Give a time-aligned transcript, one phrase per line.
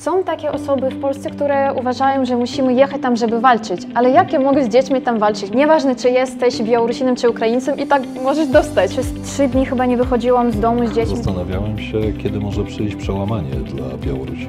[0.00, 3.86] Są takie osoby w Polsce, które uważają, że musimy jechać tam, żeby walczyć.
[3.94, 5.50] Ale jak ja mogę z dziećmi tam walczyć?
[5.50, 8.90] Nieważne, czy jesteś Białorusinem, czy Ukraińcem, i tak możesz dostać.
[8.90, 11.16] Przez trzy dni chyba nie wychodziłam z domu z dziećmi.
[11.16, 14.48] Zastanawiałem się, kiedy może przyjść przełamanie dla Białorusi.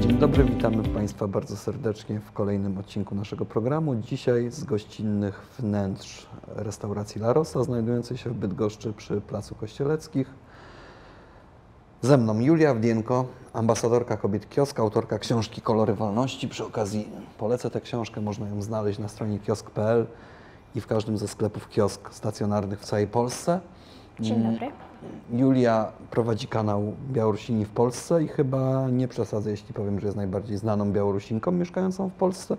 [0.00, 3.94] Dzień dobry, witamy Państwa bardzo serdecznie w kolejnym odcinku naszego programu.
[3.94, 6.26] Dzisiaj z gościnnych wnętrz
[6.56, 10.34] restauracji La Rosa, znajdującej się w Bydgoszczy przy Placu Kościeleckich.
[12.02, 16.48] Ze mną Julia Wdienko, ambasadorka Kobiet Kiosk, autorka książki Kolory Wolności.
[16.48, 20.06] Przy okazji polecę tę książkę, można ją znaleźć na stronie kiosk.pl
[20.74, 23.60] i w każdym ze sklepów kiosk stacjonarnych w całej Polsce.
[24.20, 24.70] Dzień dobry.
[25.32, 30.58] Julia prowadzi kanał Białorusini w Polsce i chyba nie przesadzę, jeśli powiem, że jest najbardziej
[30.58, 32.56] znaną Białorusinką mieszkającą w Polsce.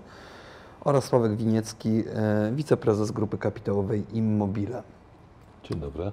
[0.82, 4.84] Oraz Sławek Winiecki, e, wiceprezes grupy kapitałowej Immobile.
[5.64, 6.12] Dzień dobry.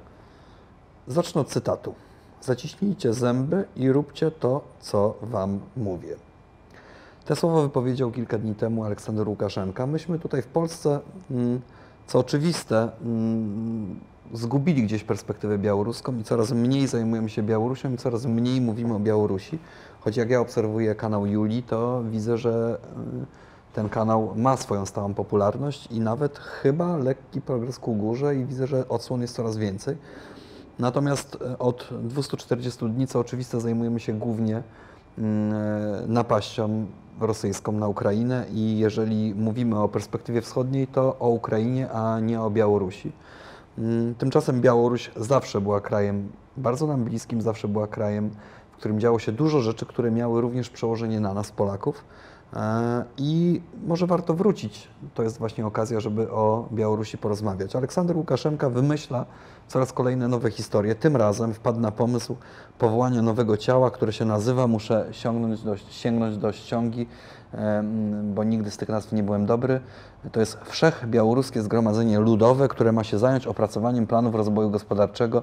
[1.06, 1.94] Zacznę od cytatu.
[2.42, 6.16] Zaciśnijcie zęby i róbcie to, co wam mówię.
[7.24, 9.86] Te słowa wypowiedział kilka dni temu Aleksander Łukaszenka.
[9.86, 11.60] Myśmy tutaj w Polsce, mm,
[12.06, 14.00] co oczywiste, mm,
[14.32, 18.98] zgubili gdzieś perspektywę białoruską i coraz mniej zajmujemy się Białorusią i coraz mniej mówimy o
[18.98, 19.58] Białorusi.
[20.00, 22.78] Choć jak ja obserwuję kanał Julii, to widzę, że
[23.22, 28.44] y, ten kanał ma swoją stałą popularność i nawet chyba lekki progres ku górze i
[28.44, 29.96] widzę, że odsłon jest coraz więcej.
[30.80, 34.62] Natomiast e, od 240 dni, co oczywiste, zajmujemy się głównie
[35.18, 36.86] mm, e, napaścią
[37.20, 42.50] rosyjską na Ukrainę i jeżeli mówimy o perspektywie wschodniej, to o Ukrainie, a nie o
[42.50, 43.12] Białorusi.
[43.78, 48.30] Mm, Tymczasem Białoruś zawsze była krajem bardzo nam bliskim, zawsze była krajem,
[48.72, 52.04] w którym działo się dużo rzeczy, które miały również przełożenie na nas, Polaków.
[52.56, 54.88] E, I może warto wrócić.
[55.14, 57.76] To jest właśnie okazja, żeby o Białorusi porozmawiać.
[57.76, 59.26] Aleksander Łukaszenka wymyśla
[59.68, 60.94] coraz kolejne nowe historie.
[60.94, 62.36] Tym razem wpadł na pomysł
[62.78, 67.06] powołania nowego ciała, które się nazywa, muszę sięgnąć do, sięgnąć do ściągi,
[68.24, 69.80] bo nigdy z tych nazw nie byłem dobry.
[70.32, 75.42] To jest Wszechbiałoruskie Zgromadzenie Ludowe, które ma się zająć opracowaniem planów rozwoju gospodarczego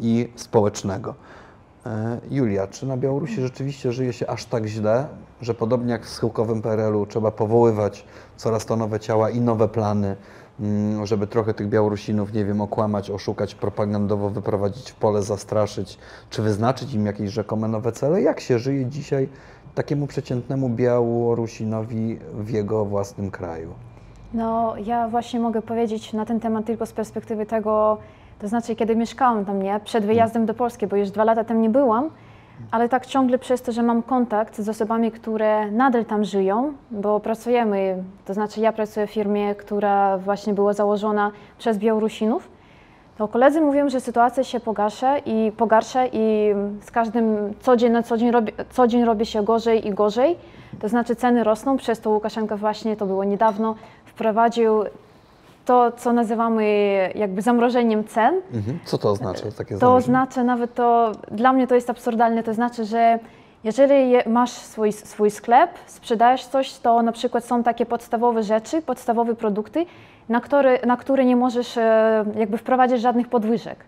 [0.00, 1.14] i społecznego.
[1.88, 5.06] E, Julia, czy na Białorusi rzeczywiście żyje się aż tak źle,
[5.40, 8.04] że podobnie jak w schyłkowym PRL-u trzeba powoływać
[8.36, 10.16] coraz to nowe ciała i nowe plany,
[10.60, 15.98] mm, żeby trochę tych Białorusinów, nie wiem, okłamać, oszukać, propagandowo wyprowadzić w pole, zastraszyć,
[16.30, 18.22] czy wyznaczyć im jakieś rzekome nowe cele?
[18.22, 19.28] Jak się żyje dzisiaj
[19.74, 23.74] takiemu przeciętnemu Białorusinowi w jego własnym kraju?
[24.34, 27.98] No, ja właśnie mogę powiedzieć na ten temat tylko z perspektywy tego,
[28.40, 31.62] to znaczy, kiedy mieszkałam tam, nie, przed wyjazdem do Polski, bo już dwa lata tam
[31.62, 32.10] nie byłam,
[32.70, 37.20] ale tak ciągle przez to, że mam kontakt z osobami, które nadal tam żyją, bo
[37.20, 42.48] pracujemy, to znaczy ja pracuję w firmie, która właśnie była założona przez Białorusinów,
[43.18, 48.02] to koledzy mówią, że sytuacja się pogarsza i pogarsza i z każdym co dzień na
[48.02, 50.36] co dzień, robi, co dzień robi się gorzej i gorzej.
[50.80, 54.84] To znaczy ceny rosną, przez to Łukaszenka właśnie, to było niedawno, wprowadził
[55.68, 56.64] to, co nazywamy
[57.14, 58.34] jakby zamrożeniem cen.
[58.54, 58.78] Mhm.
[58.84, 60.02] Co to oznacza takie To zamrożenie?
[60.04, 63.18] znaczy nawet to, dla mnie to jest absurdalne, to znaczy, że
[63.64, 68.82] jeżeli je- masz swój, swój sklep, sprzedajesz coś, to na przykład są takie podstawowe rzeczy,
[68.82, 69.86] podstawowe produkty,
[70.28, 73.78] na które, na które nie możesz e, jakby wprowadzić żadnych podwyżek.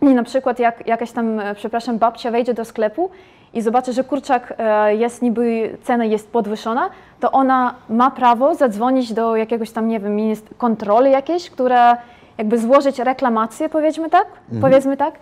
[0.00, 3.10] I na przykład jak jakaś tam, e, przepraszam, babcia wejdzie do sklepu
[3.54, 9.12] i zobaczy, że kurczak e, jest niby, cena jest podwyższona, to ona ma prawo zadzwonić
[9.12, 10.16] do jakiegoś tam, nie wiem,
[10.58, 11.96] kontroli jakiejś, która
[12.38, 14.26] jakby złożyć reklamację, powiedzmy tak,
[14.60, 15.14] powiedzmy tak,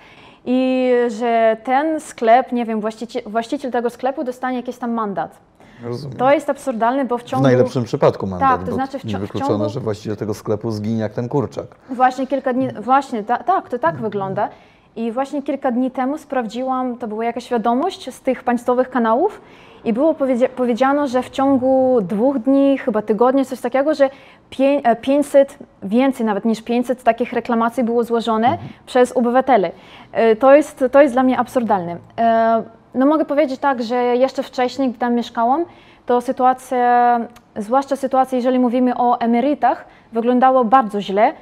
[0.45, 5.39] i że ten sklep, nie wiem, właściciel, właściciel tego sklepu dostanie jakiś tam mandat.
[5.85, 6.19] Rozumiem.
[6.19, 7.43] To jest absurdalne, bo w W ciągu...
[7.43, 11.01] najlepszym przypadku mandat, Tak, to znaczy w w niewykluczone, ciągu- że właściciel tego sklepu zginie
[11.01, 11.67] jak ten kurczak.
[11.91, 14.49] Właśnie kilka dni, właśnie, ta, tak, to tak wygląda.
[14.97, 19.41] I właśnie kilka dni temu sprawdziłam, to była jakaś wiadomość z tych państwowych kanałów
[19.85, 24.11] i było powiedzia- powiedziano, że w ciągu dwóch dni, chyba tygodnia, coś takiego, że
[24.51, 29.65] pię- e, 500, więcej nawet niż 500 takich reklamacji było złożone przez obywateli.
[30.13, 31.97] E, To jest, to jest dla mnie absurdalne.
[32.19, 32.63] E,
[32.95, 35.65] No mogę powiedzieć tak, że jeszcze wcześniej, gdy tam mieszkałam,
[36.07, 37.21] to sytuacja,
[37.57, 41.33] zwłaszcza sytuacja, jeżeli mówimy o emerytach, wyglądało bardzo źle,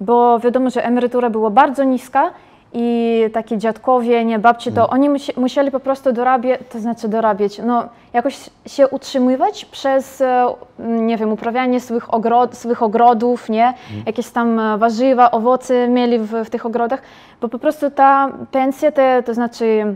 [0.00, 2.30] bo wiadomo, że emerytura była bardzo niska
[2.72, 7.58] i takie dziadkowie, nie babci, to oni musi, musieli po prostu dorabiać, to znaczy dorabiać,
[7.66, 10.46] no jakoś się utrzymywać przez, e,
[10.78, 13.74] nie wiem, uprawianie swych, ogród, swych ogrodów, nie,
[14.06, 17.02] jakieś tam e, warzywa, owoce mieli w, w tych ogrodach,
[17.40, 19.94] bo po prostu ta pensja, te, to znaczy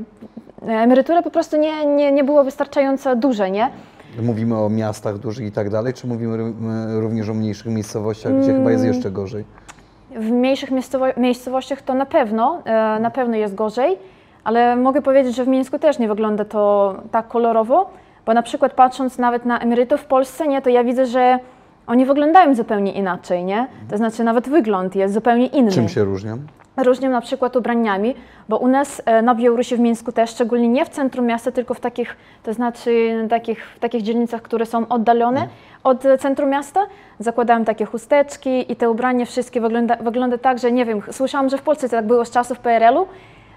[0.62, 3.70] e, emerytura po prostu nie, nie, nie była wystarczająco duża, nie?
[4.22, 8.46] Mówimy o miastach dużych i tak dalej, czy mówimy ró- również o mniejszych miejscowościach, gdzie
[8.46, 8.72] chyba Mm.
[8.72, 9.44] jest jeszcze gorzej?
[10.16, 13.98] W mniejszych miejscowo- miejscowościach to na pewno, e, na pewno jest gorzej,
[14.44, 17.90] ale mogę powiedzieć, że w Mińsku też nie wygląda to tak kolorowo,
[18.26, 21.38] bo na przykład patrząc nawet na emerytów w Polsce, nie, to ja widzę, że
[21.86, 23.66] oni wyglądają zupełnie inaczej, nie?
[23.90, 25.70] To znaczy nawet wygląd jest zupełnie inny.
[25.72, 26.38] Czym się różnią?
[26.76, 28.14] Różnią na przykład ubraniami,
[28.48, 31.74] bo u nas e, na Białorusi w Mińsku też, szczególnie nie w centrum miasta, tylko
[31.74, 35.48] w takich, to znaczy takich, w takich dzielnicach, które są oddalone
[35.84, 36.80] od e, centrum miasta,
[37.18, 41.58] zakładają takie chusteczki i te ubrania wszystkie wygląda, wygląda tak, że nie wiem, słyszałam, że
[41.58, 43.06] w Polsce tak było z czasów PRL-u,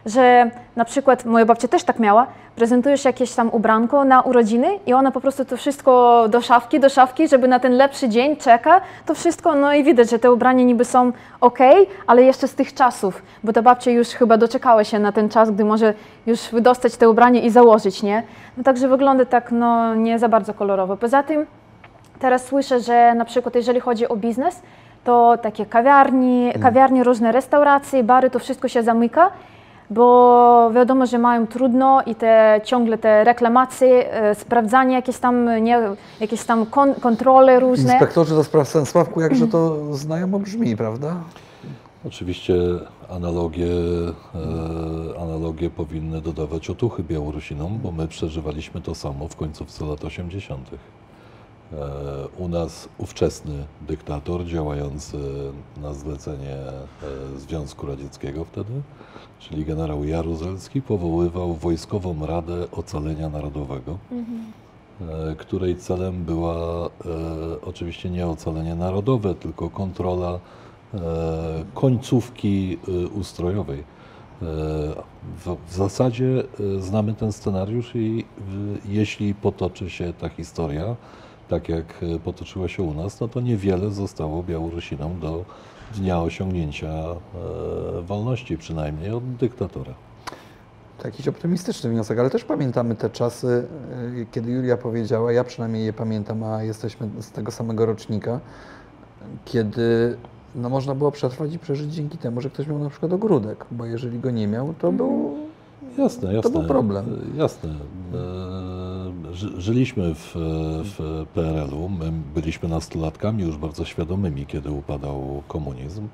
[0.05, 4.93] że na przykład moja babcia też tak miała, prezentujesz jakieś tam ubranko na urodziny i
[4.93, 8.81] ona po prostu to wszystko do szafki, do szafki, żeby na ten lepszy dzień czeka,
[9.05, 11.11] to wszystko, no i widać, że te ubrania niby są
[11.41, 11.59] ok,
[12.07, 15.51] ale jeszcze z tych czasów, bo ta babcia już chyba doczekała się na ten czas,
[15.51, 15.93] gdy może
[16.25, 18.23] już wydostać te ubranie i założyć, nie?
[18.57, 20.97] No także wygląda tak, no nie za bardzo kolorowo.
[20.97, 21.45] Poza tym
[22.19, 24.61] teraz słyszę, że na przykład jeżeli chodzi o biznes,
[25.03, 29.31] to takie kawiarni, kawiarnie, różne restauracje, bary, to wszystko się zamyka
[29.89, 35.79] bo wiadomo, że mają trudno i te ciągle te reklamacje, e, sprawdzanie jakieś tam, nie,
[36.19, 37.91] jakieś tam kon, kontrole różne.
[37.91, 41.15] Inspektorzy do spraw Sensławku, jakże to znajomo brzmi, prawda?
[42.05, 42.53] Oczywiście
[43.09, 43.67] analogie,
[45.15, 50.69] e, analogie powinny dodawać otuchy Białorusinom, bo my przeżywaliśmy to samo w końcówce lat 80.
[51.73, 51.77] E,
[52.37, 55.17] u nas ówczesny dyktator działający
[55.81, 58.73] na zlecenie e, Związku Radzieckiego wtedy,
[59.39, 63.97] czyli generał Jaruzelski, powoływał Wojskową Radę Ocalenia Narodowego,
[65.01, 66.89] e, której celem była e,
[67.61, 70.39] oczywiście nie ocalenie narodowe, tylko kontrola
[70.93, 70.99] e,
[71.73, 73.79] końcówki e, ustrojowej.
[73.79, 73.85] E,
[75.45, 76.43] W, w zasadzie
[76.77, 80.95] e, znamy ten scenariusz i w, jeśli potoczy się ta historia,
[81.49, 85.45] tak jak potoczyła się u nas, no to niewiele zostało Białorusinom do
[85.95, 89.93] dnia osiągnięcia e, wolności, przynajmniej od dyktatora.
[90.97, 93.67] To jakiś optymistyczny wniosek, ale też pamiętamy te czasy,
[94.15, 98.39] y, kiedy Julia powiedziała, ja przynajmniej je pamiętam, a jesteśmy z tego samego rocznika,
[99.45, 100.17] kiedy
[100.55, 103.85] no, można było przetrwać i przeżyć dzięki temu, że ktoś miał na przykład ogródek, bo
[103.85, 105.37] jeżeli go nie miał, to był...
[105.97, 106.51] Jasne, jasne.
[106.51, 107.05] był problem.
[107.35, 107.69] E, Jasne.
[109.37, 110.31] E, ży- Żyliśmy w,
[110.83, 116.07] w PRL-u, my byliśmy nastolatkami już bardzo świadomymi, kiedy upadał komunizm.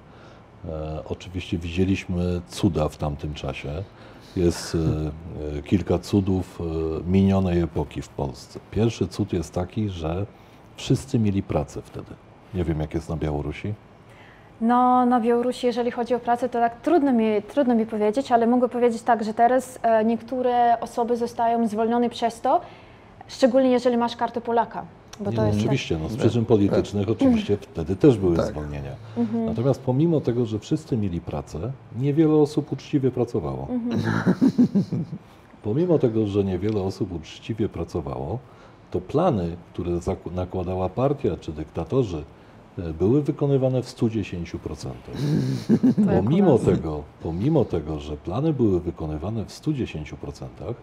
[0.69, 3.83] E, Oczywiście widzieliśmy cuda w tamtym czasie.
[4.35, 6.63] Jest e, e, kilka cudów e,
[7.11, 8.59] minionej epoki w Polsce.
[8.71, 10.25] Pierwszy cud jest taki, że
[10.75, 12.11] wszyscy mieli pracę wtedy.
[12.53, 13.73] Nie wiem, jak jest na Białorusi.
[14.61, 18.47] No, na Białorusi, jeżeli chodzi o pracę, to tak trudno mi, trudno mi powiedzieć, ale
[18.47, 22.61] mogę powiedzieć tak, że teraz e, niektóre osoby zostają zwolnione przez to,
[23.27, 24.85] szczególnie jeżeli masz kartę Polaka.
[25.19, 28.45] Bo Nie, to no, jest oczywiście, no, z przyczyn politycznych oczywiście wtedy też były Tak.
[28.45, 28.91] zwolnienia.
[29.45, 33.67] Natomiast pomimo tego, że wszyscy mieli pracę, niewiele osób uczciwie pracowało.
[35.63, 38.39] pomimo tego, że niewiele osób uczciwie pracowało,
[38.91, 39.91] to plany, które
[40.31, 42.23] nakładała partia czy dyktatorzy,
[42.77, 44.89] e, były wykonywane w 110%.
[46.05, 50.75] To jak u Pomimo tego, pomimo tego, że plany były wykonywane w 110%,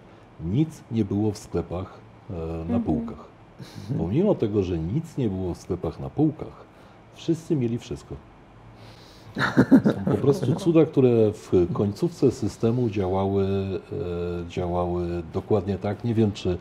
[0.45, 2.10] nic nie było w sklepach
[2.69, 3.31] na półkach.
[3.99, 6.65] Pomimo tego, że nic nie było w sklepach na półkach,
[7.15, 8.17] wszyscy mieli wszystko.
[9.85, 16.05] Są po prostu cuda, które w końcówce systemu działały, e, działały dokładnie tak.
[16.05, 16.57] Nie wiem, czy e,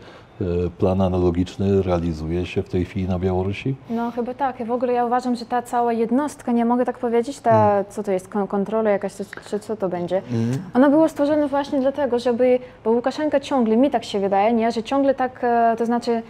[0.77, 3.75] plan analogiczny realizuje się w tej chwili na Białorusi.
[3.89, 4.65] No chyba tak.
[4.65, 8.11] W ogóle ja uważam, że ta cała jednostka, nie mogę tak powiedzieć, ta, co to
[8.11, 9.13] jest, kon- kontrola jakaś,
[9.49, 10.21] czy, co to będzie,
[10.73, 14.83] ona była stworzona właśnie dlatego, żeby, bo Łukaszenka ciągle, mi tak się wydaje, nie, że
[14.83, 16.21] ciągle tak, e, to znaczy e,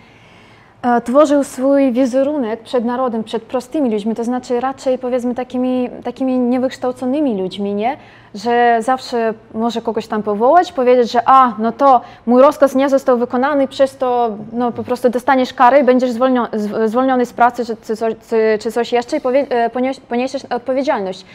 [1.04, 7.42] tworzył swój wizerunek przed narodem, przed prostymi ludźmi, to znaczy raczej powiedzmy takimi, takimi niewykształconymi
[7.42, 7.98] ludźmi, nie?
[8.36, 13.18] Że zawsze może kogoś tam powołać, powiedzieć, że a, no to mój rozkaz nie został
[13.18, 16.50] wykonany, przez to no, po prostu dostaniesz karę i będziesz zwolniony,
[16.86, 18.16] zwolniony z pracy czy, czy, coś-
[18.60, 19.70] czy, coś jeszcze i powie, e,
[20.10, 21.26] poniesiesz odpowiedzialność.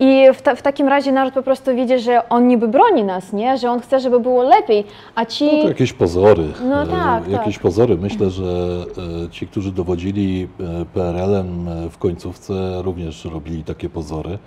[0.00, 3.32] I w, ta, w takim razie naród po prostu widzi, że on niby broni nas,
[3.32, 3.58] nie?
[3.58, 5.44] Że on chce, żeby było lepiej, a ci...
[5.56, 6.44] No to jakieś pozory.
[6.68, 7.62] No e, tak, jakieś tak.
[7.62, 7.96] pozory.
[7.96, 8.84] Myślę, że
[9.26, 14.38] e, ci, którzy dowodzili e, PRL-em w końcówce, również robili takie pozory.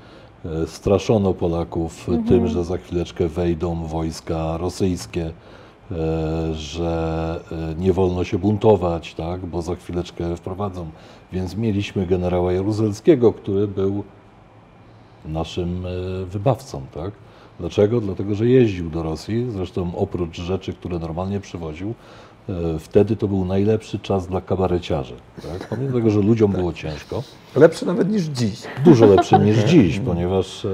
[0.67, 2.27] Straszono Polaków Mhm.
[2.27, 5.31] tym, że za chwileczkę wejdą wojska rosyjskie,
[6.53, 7.39] że
[7.77, 10.87] nie wolno się buntować, tak, bo za chwileczkę wprowadzą.
[11.33, 14.03] Więc mieliśmy generała Jaruzelskiego, który był
[15.25, 15.89] naszym e,
[16.25, 17.11] wybawcą, tak?
[17.59, 18.01] Dlaczego?
[18.01, 21.93] Dlatego, że jeździł do Rosji, zresztą oprócz rzeczy, które normalnie przywoził,
[22.49, 25.13] E, Wtedy to był najlepszy czas dla kabareciarzy.
[25.35, 25.67] Tak?
[25.69, 27.23] Pomimo tego, że ludziom było ciężko,
[27.55, 28.61] Lepszy nawet niż dziś.
[28.85, 30.69] dużo lepszy niż dziś, ponieważ e,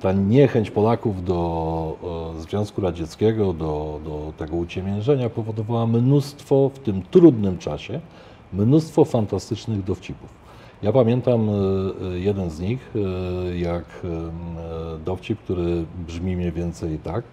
[0.00, 7.58] ta niechęć Polaków do Związku Radzieckiego, do, do tego uciemiężenia powodowała mnóstwo w tym trudnym
[7.58, 8.00] czasie,
[8.52, 10.28] mnóstwo fantastycznych dowcipów.
[10.86, 13.84] Ja pamiętam e, e, jeden z nich, e, jak
[15.04, 17.24] dowcip, który brzmi mniej więcej tak.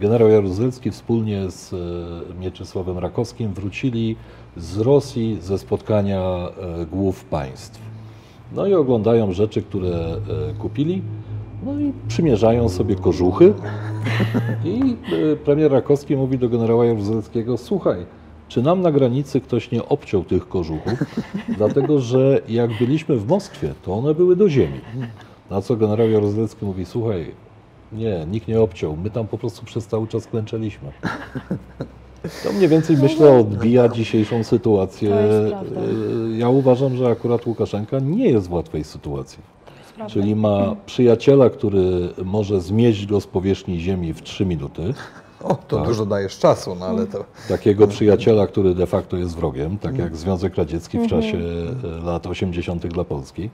[0.00, 1.74] Generał Jaruzelski wspólnie z
[2.40, 4.16] Mieczysławem Rakowskim wrócili
[4.56, 6.48] z Rosji ze spotkania
[6.90, 7.80] głów państw.
[8.52, 10.20] No i oglądają rzeczy, które
[10.58, 11.02] kupili,
[11.64, 13.54] no i przymierzają sobie kożuchy.
[14.64, 14.96] I
[15.44, 18.06] premier Rakowski mówi do generała Jaruzelskiego, słuchaj,
[18.48, 20.92] czy nam na granicy ktoś nie obciął tych kożuchów?
[21.58, 24.80] Dlatego, że jak byliśmy w Moskwie, to one były do ziemi.
[25.50, 27.34] Na co generał Jaruzelski mówi, słuchaj,
[27.92, 30.88] nie, nikt nie obciął, my tam po prostu przez cały czas klęczeliśmy.
[32.44, 35.16] To mniej więcej myślę odbija dzisiejszą sytuację.
[36.36, 39.38] Ja uważam, że akurat Łukaszenka nie jest w łatwej sytuacji.
[40.06, 44.94] Czyli ma przyjaciela, który może zmieść go z powierzchni ziemi w 3 minuty.
[45.44, 45.86] O, to Tak.
[45.86, 47.24] dużo dajesz czasu, no ale to...
[47.48, 52.26] Takiego przyjaciela, który de facto jest wrogiem, tak jak Związek Radziecki w czasie e, lat
[52.26, 52.86] 80.
[52.86, 53.50] dla Polski.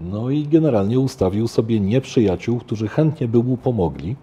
[0.00, 4.16] No i generalnie ustawił sobie nieprzyjaciół, którzy chętnie by mu pomogli,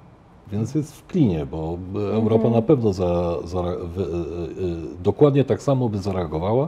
[0.51, 5.61] więc jest w klinie, bo Europa na pewno za, za, w, e, e, dokładnie tak
[5.61, 6.67] samo by zareagowała,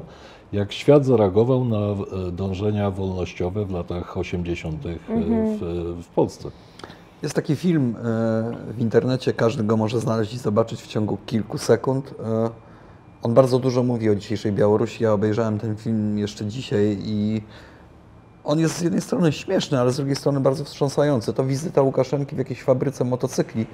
[0.53, 1.95] jak świat zareagował na
[2.31, 4.83] dążenia wolnościowe w latach 80.
[5.09, 5.59] w,
[6.03, 6.51] w Polsce.
[7.23, 8.01] Jest taki film e,
[8.73, 12.13] w internecie, każdy go może znaleźć i zobaczyć w ciągu kilku sekund.
[12.23, 12.49] E,
[13.23, 15.03] On bardzo dużo mówi o dzisiejszej Białorusi.
[15.03, 17.41] Ja obejrzałem ten film jeszcze dzisiaj i
[18.43, 21.33] on jest z jednej strony śmieszny, ale z drugiej strony bardzo wstrząsający.
[21.33, 23.65] To wizyta Łukaszenki w jakiejś fabryce motocykli,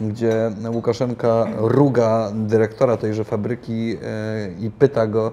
[0.00, 5.32] gdzie Łukaszenka ruga dyrektora tejże fabryki e, i pyta go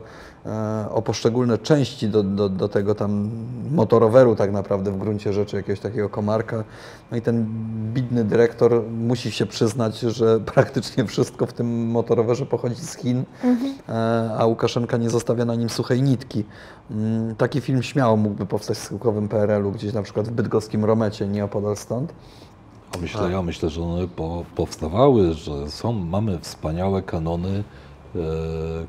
[0.92, 3.30] o poszczególne części do, do, do tego tam
[3.72, 6.64] motoroweru tak naprawdę w gruncie rzeczy, jakiegoś takiego komarka.
[7.12, 7.46] No i ten
[7.94, 13.24] bidny dyrektor musi się przyznać, że praktycznie wszystko w tym motorowerze pochodzi z Chin,
[13.90, 16.44] e, a Łukaszenka nie zostawia na nim suchej nitki.
[16.92, 21.28] Mm, Taki film śmiało mógłby powstać w schyłkowym PRL-u, gdzieś na przykład w bydgoskim Romecie,
[21.28, 22.14] nieopodal stąd.
[22.96, 27.91] A myślę, ja myślę, że one po, powstawały, że są, mamy wspaniałe kanony, e,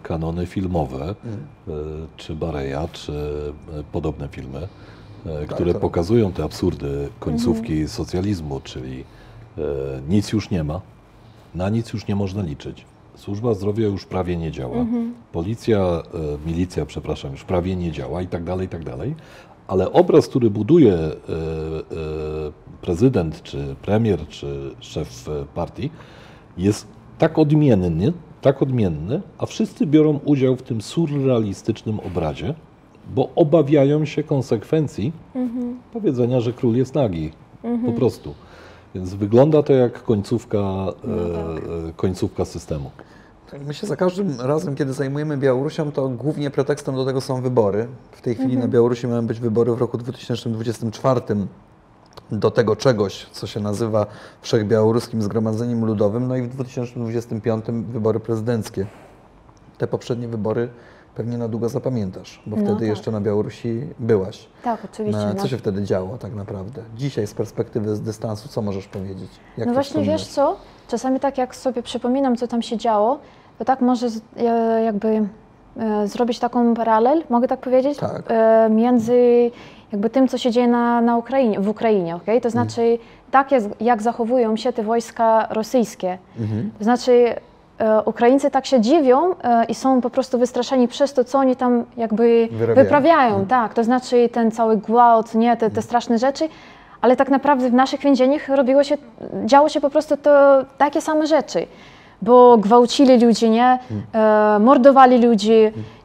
[0.02, 1.72] kanony filmowe, e,
[2.16, 3.12] czy Bareja, czy
[3.78, 4.68] e, podobne filmy,
[5.26, 9.04] e, które to- pokazują te absurdy końcówki socjalizmu, czyli
[9.58, 9.62] e,
[10.08, 10.80] nic już nie ma,
[11.54, 12.84] na nic już nie można liczyć.
[13.14, 14.76] Służba zdrowia już prawie nie działa,
[15.32, 16.02] policja, e,
[16.46, 19.14] milicja, przepraszam, już prawie nie działa i tak dalej, i tak dalej.
[19.68, 21.12] Ale obraz, który buduje e, e,
[22.80, 25.90] prezydent, czy premier, czy szef e, partii,
[26.56, 26.86] jest
[27.18, 28.12] tak odmienny,
[28.42, 32.54] tak odmienny, a wszyscy biorą udział w tym surrealistycznym obrazie,
[33.14, 35.12] bo obawiają się konsekwencji
[35.92, 37.32] powiedzenia, że król jest nagi.
[37.86, 38.34] Po prostu.
[38.94, 42.90] Więc wygląda to jak końcówka, e, e, końcówka systemu.
[43.50, 47.42] Tak, My się za każdym razem, kiedy zajmujemy Białorusią, to głównie pretekstem do tego są
[47.42, 47.86] wybory.
[48.12, 51.20] W tej chwili na Białorusi mają być wybory w roku 2024
[52.32, 54.06] do tego czegoś, co się nazywa
[54.42, 58.86] Wszechbiałoruskim Zgromadzeniem Ludowym, no i w 2025 wybory prezydenckie.
[59.78, 60.68] Te poprzednie wybory
[61.14, 62.88] pewnie na długo zapamiętasz, bo No wtedy tak.
[62.88, 64.48] jeszcze na Białorusi byłaś.
[64.62, 65.20] Tak, oczywiście.
[65.22, 65.42] E, no.
[65.42, 66.82] Co się wtedy działo tak naprawdę?
[66.96, 69.30] Dzisiaj z perspektywy, z dystansu, co możesz powiedzieć?
[69.58, 70.56] Jak no właśnie, wiesz wspominasz?
[70.58, 70.88] co?
[70.88, 73.18] Czasami tak jak sobie przypominam, co tam się działo,
[73.58, 75.28] to tak może e, jakby
[75.76, 78.22] e, zrobić taką paralel, mogę tak powiedzieć, Tak.
[78.28, 79.50] e, między
[79.92, 82.40] jakby tym, co się dzieje na, na Ukrainie, w Ukrainie, okej?
[82.40, 82.98] To znaczy
[83.30, 86.18] tak jak, jak zachowują się te wojska rosyjskie.
[86.40, 86.70] Mhm.
[86.78, 87.34] To znaczy
[87.78, 91.56] e, Ukraińcy tak się dziwią e, i są po prostu wystraszeni przez to, co oni
[91.56, 92.84] tam jakby Wyrabiają.
[92.84, 93.46] wyprawiają.
[93.46, 96.48] Tak, to znaczy ten cały gwałt, nie, te, te straszne rzeczy,
[97.00, 98.98] ale tak naprawdę w naszych więzieniach robiło się,
[99.44, 100.30] działo się po prostu to
[100.78, 101.66] takie same rzeczy.
[102.22, 103.78] Bo gwałcili ludzi, nie?
[104.14, 105.52] E, mordowali ludzi,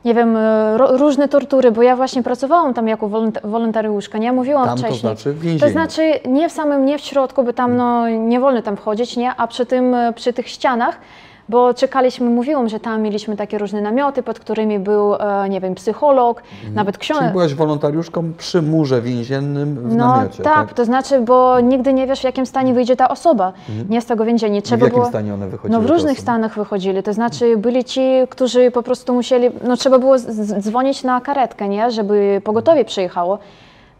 [0.05, 4.31] nie wiem, e, ro, różne tortury, bo ja właśnie pracowałam tam jako wolont- wolontariuszka, nie?
[4.31, 5.00] Mówiłam Tam to wcześniej.
[5.15, 5.59] znaczy w.
[5.59, 9.17] To znaczy nie w samym, nie w środku, bo tam no, nie wolno tam wchodzić,
[9.17, 9.31] nie?
[9.38, 11.00] A przy tym, e, przy tych ścianach,
[11.49, 15.75] bo czekaliśmy, mówiłam, że tam mieliśmy takie różne namioty, pod którymi był, e, nie wiem,
[15.75, 17.19] psycholog, nawet Mhm.
[17.19, 22.07] Czyli byłaś wolontariuszką przy murze więziennym w No namiocie, tak, to znaczy, bo nigdy nie
[22.07, 23.53] wiesz, w jakim stanie wyjdzie ta osoba,
[23.89, 24.55] nie z tego więzienia.
[24.55, 24.63] I Mhm.
[24.63, 25.09] w Trzeba jakim było...
[25.09, 25.79] stanie one wychodziły?
[25.81, 29.99] No w różnych stanach wychodzili, to znaczy byli ci, którzy po prostu musieli, no trzeba
[29.99, 30.17] było
[30.59, 33.39] dzwonić na karetkę, nie, żeby pogotowie przyjechało,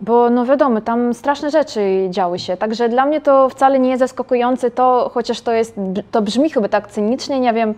[0.02, 4.00] bo no wiadomo, tam straszne rzeczy działy się, także dla mnie to wcale nie jest
[4.00, 5.76] zaskakujące to, chociaż to jest,
[6.12, 7.74] to brzmi chyba tak cynicznie, nie wiem,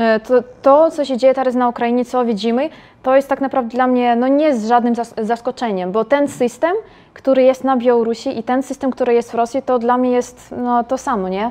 [0.00, 2.70] E, To, to, co się dzieje teraz na Ukrainie, co widzimy,
[3.02, 6.72] to jest tak naprawdę dla mnie no, nie jest żadnym zas- zaskoczeniem, bo ten system,
[7.14, 10.54] który jest na Białorusi i ten system, który jest w Rosji, to dla mnie jest
[10.56, 11.50] no, to samo, nie?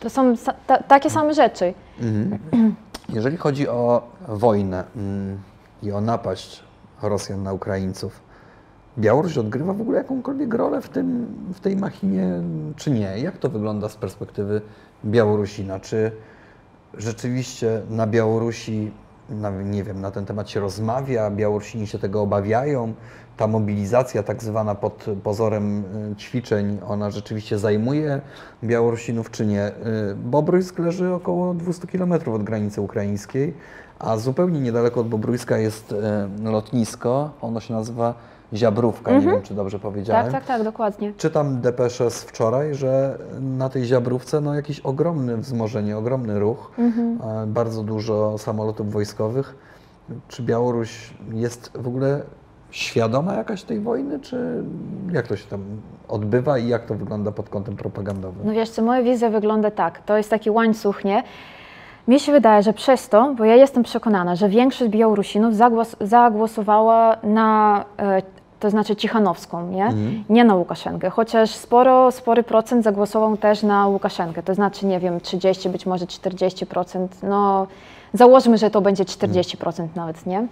[0.00, 0.34] To są
[0.66, 1.74] ta, takie same rzeczy.
[3.14, 5.38] Jeżeli chodzi o wojnę mm,
[5.82, 6.62] i o napaść
[7.02, 8.20] Rosjan na Ukraińców,
[8.98, 12.42] Białoruś odgrywa w ogóle jakąkolwiek rolę w, tym, w tej machinie,
[12.76, 13.18] czy nie?
[13.18, 14.60] Jak to wygląda z perspektywy
[15.04, 15.80] Białorusina?
[15.80, 16.12] Czy
[16.94, 18.90] rzeczywiście na Białorusi,
[19.30, 22.94] na, nie wiem, na ten temat się rozmawia, Białorusini się tego obawiają?
[23.36, 28.20] Ta mobilizacja tak zwana pod pozorem y, ćwiczeń, ona rzeczywiście zajmuje
[28.64, 29.68] Białorusinów, czy nie?
[29.68, 29.72] Y,
[30.14, 33.54] Bobruisk leży około 200 km od granicy ukraińskiej,
[33.98, 38.14] a zupełnie niedaleko od Bobruiska jest y, lotnisko, ono się nazywa
[38.54, 40.24] Ziabrówka, nie wiem, czy dobrze powiedziałem.
[40.24, 41.12] Tak, tak, tak, dokładnie.
[41.16, 47.46] Czytam depeszę z wczoraj, że na tej Ziabrówce no, jakieś ogromne wzmożenie, ogromny ruch, e,
[47.46, 49.56] bardzo dużo samolotów wojskowych.
[50.28, 52.22] Czy Białoruś jest w ogóle
[52.70, 54.64] świadoma jakaś tej wojny, czy
[55.12, 55.60] jak to się tam
[56.08, 58.46] odbywa i jak to wygląda pod kątem propagandowym?
[58.46, 61.22] No wiesz co, moja wizja wygląda tak, to jest taki łańcuch, nie?
[62.08, 67.16] Mi się wydaje, że przez to, bo ja jestem przekonana, że większość Białorusinów zagłos, zagłosowała
[67.22, 68.22] na, e,
[68.60, 69.92] to znaczy Cichanowską, nie?
[70.28, 75.20] Nie na Łukaszenkę, chociaż sporo, spory procent zagłosował też na Łukaszenkę, to znaczy, nie wiem,
[75.20, 77.66] 30, być może 40%, no
[78.12, 80.46] założmy, że to będzie 40% nawet, nie?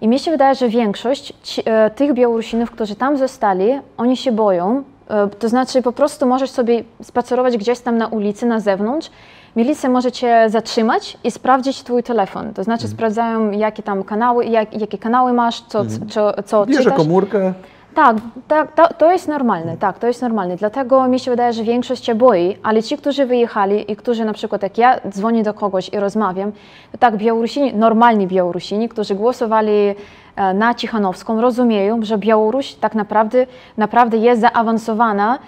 [0.00, 4.32] I mi się wydaje, że większość ci, e, tych Białorusinów, którzy tam zostali, oni się
[4.32, 4.84] boją.
[5.08, 9.10] E, to znaczy, po prostu możesz sobie spacerować gdzieś tam na ulicy, na zewnątrz.
[9.56, 12.54] Milicja może cię zatrzymać i sprawdzić twój telefon.
[12.54, 16.96] To znaczy, sprawdzają, jakie tam kanały, jak, jakie kanały masz, co, co, co Bierze czytasz.
[16.98, 17.52] komórkę,
[17.94, 18.16] Tak,
[18.48, 20.56] tak to, to jest normalne, tak, to jest normalne.
[20.56, 24.32] Dlatego mi się wydaje, że większość się boi, ale ci, którzy wyjechali i którzy na
[24.32, 26.52] przykład jak ja dzwonię do kogoś i rozmawiam,
[26.92, 29.94] to tak Białorusini, normalni Białorusini, którzy głosowali
[30.36, 33.46] e, na Cichanowską, rozumieją, że Białoruś tak naprawdę,
[33.76, 35.38] naprawdę jest zaawansowana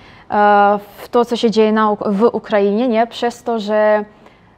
[0.99, 3.07] w to, co się dzieje na, w Ukrainie, nie?
[3.07, 4.05] Przez to, że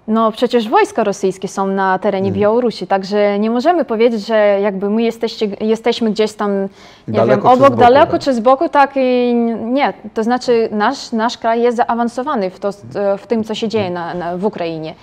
[0.09, 5.03] no przecież wojska rosyjskie są na terenie Białorusi, także nie możemy powiedzieć, że jakby my
[5.03, 6.63] jesteście, jesteśmy gdzieś tam,
[7.09, 8.21] nie Daleko wiem, obok, boku, daleko tak?
[8.21, 9.93] czy z boku, tak i nie.
[10.15, 12.71] To znaczy nasz, nasz kraj jest zaawansowany w, to,
[13.19, 14.95] w tym, co się dzieje na, na, w Ukrainie.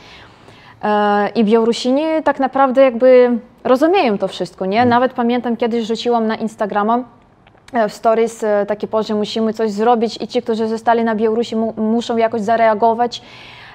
[0.84, 4.86] E, I Białorusini tak naprawdę jakby rozumieją to wszystko, nie?
[4.86, 7.04] Nawet pamiętam kiedyś rzuciłam na Instagrama e,
[7.89, 11.73] w stories e, taki że musimy coś zrobić i ci, którzy zostali na Białorusi mu,
[11.78, 13.21] muszą jakoś zareagować.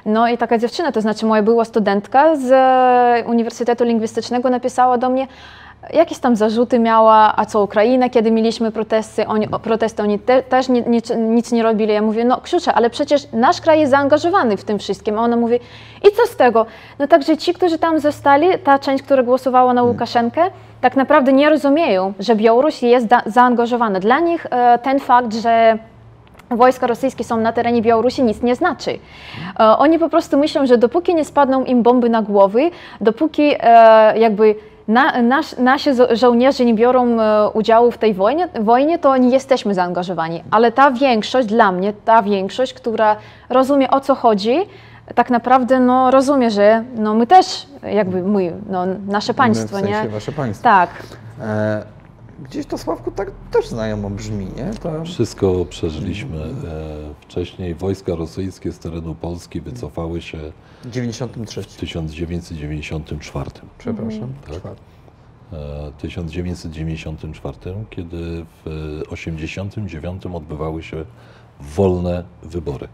[0.06, 5.10] No i taka dziewczyna, to znaczy moja była studentka z e, Uniwersytetu Lingwistycznego napisała do
[5.10, 5.26] mnie,
[5.92, 10.68] jakieś tam zarzuty miała, a co Ukraina, kiedy mieliśmy protesty, oni, protesty, oni te, też
[10.68, 11.92] ni, nic, nic nie robili.
[11.92, 15.18] Ja mówię, no Krzysia, ale przecież nasz kraj jest zaangażowany w tym wszystkim.
[15.18, 15.56] A ona mówi,
[16.08, 16.66] i co z tego?
[16.98, 20.42] No także ci, którzy tam zostali, ta część, która głosowała na Łukaszenkę,
[20.80, 24.00] tak naprawdę nie rozumieją, że Białoruś jest da, zaangażowana.
[24.00, 25.78] Dla nich e, ten fakt, że
[26.50, 28.98] wojska rosyjskie są na terenie Białorusi, nic nie znaczy.
[29.60, 34.18] E, Oni po prostu myślą, że dopóki nie spadną im bomby na głowy, dopóki e,
[34.18, 34.54] jakby
[34.90, 39.74] na, nasz, nasi żołnierze nie biorą e, udziału w tej wojnie, wojnie, to nie jesteśmy
[39.74, 40.42] zaangażowani.
[40.50, 43.16] Ale ta większość, dla mnie, ta większość, która
[43.48, 44.56] rozumie o co chodzi,
[45.14, 50.02] tak naprawdę no, rozumie, że no, my też, jakby my, no, nasze państwo, w sensie
[50.02, 50.08] nie?
[50.08, 50.64] wasze państwo.
[50.64, 50.90] Tak.
[51.40, 51.82] E,
[52.44, 54.70] gdzieś to Sławku tak też znajomo brzmi, nie?
[54.82, 55.04] To...
[55.04, 56.38] Wszystko przeżyliśmy.
[56.38, 60.38] E, Wcześniej wojska rosyjskie z terenu Polski wycofały się
[60.86, 63.50] 93, w 1994.
[63.78, 64.32] przepraszam.
[64.46, 64.56] Tak.
[64.56, 64.82] Czwarty.
[65.52, 67.56] E, 1994,
[67.90, 68.64] kiedy w
[69.10, 71.04] 1989 odbywały się
[71.60, 72.88] wolne wybory.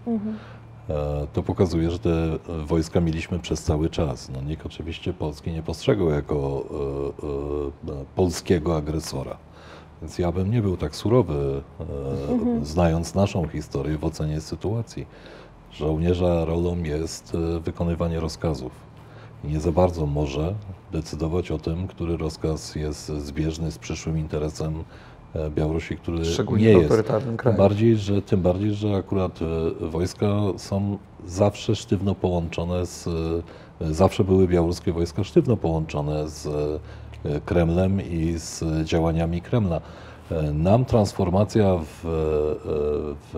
[0.89, 4.29] E, To pokazuje, że te e, wojska mieliśmy przez cały czas.
[4.35, 6.65] No, nikt oczywiście Polski nie postrzegał jako
[7.89, 9.37] e, e, polskiego agresora.
[10.03, 11.85] Więc ja bym nie był tak surowy, e,
[12.65, 15.07] znając naszą historię w ocenie sytuacji.
[15.79, 18.73] Żołnierza rolą jest e, wykonywanie rozkazów.
[19.45, 20.55] Nie za bardzo może
[20.93, 24.85] decydować o tym, który rozkaz jest zbieżny z przyszłym interesem
[25.35, 27.03] e, Białorusi, który Szczególnie nie jest.
[27.37, 27.59] kraju.
[27.59, 33.09] bardziej, że, tym bardziej, że akurat e, wojska są zawsze sztywno połączone z,
[33.81, 36.49] zawsze były białoruskie wojska sztywno połączone z
[37.45, 39.81] Kremlem i z działaniami Kremla.
[40.31, 42.09] E, Nam transformacja w, e,
[43.33, 43.35] w,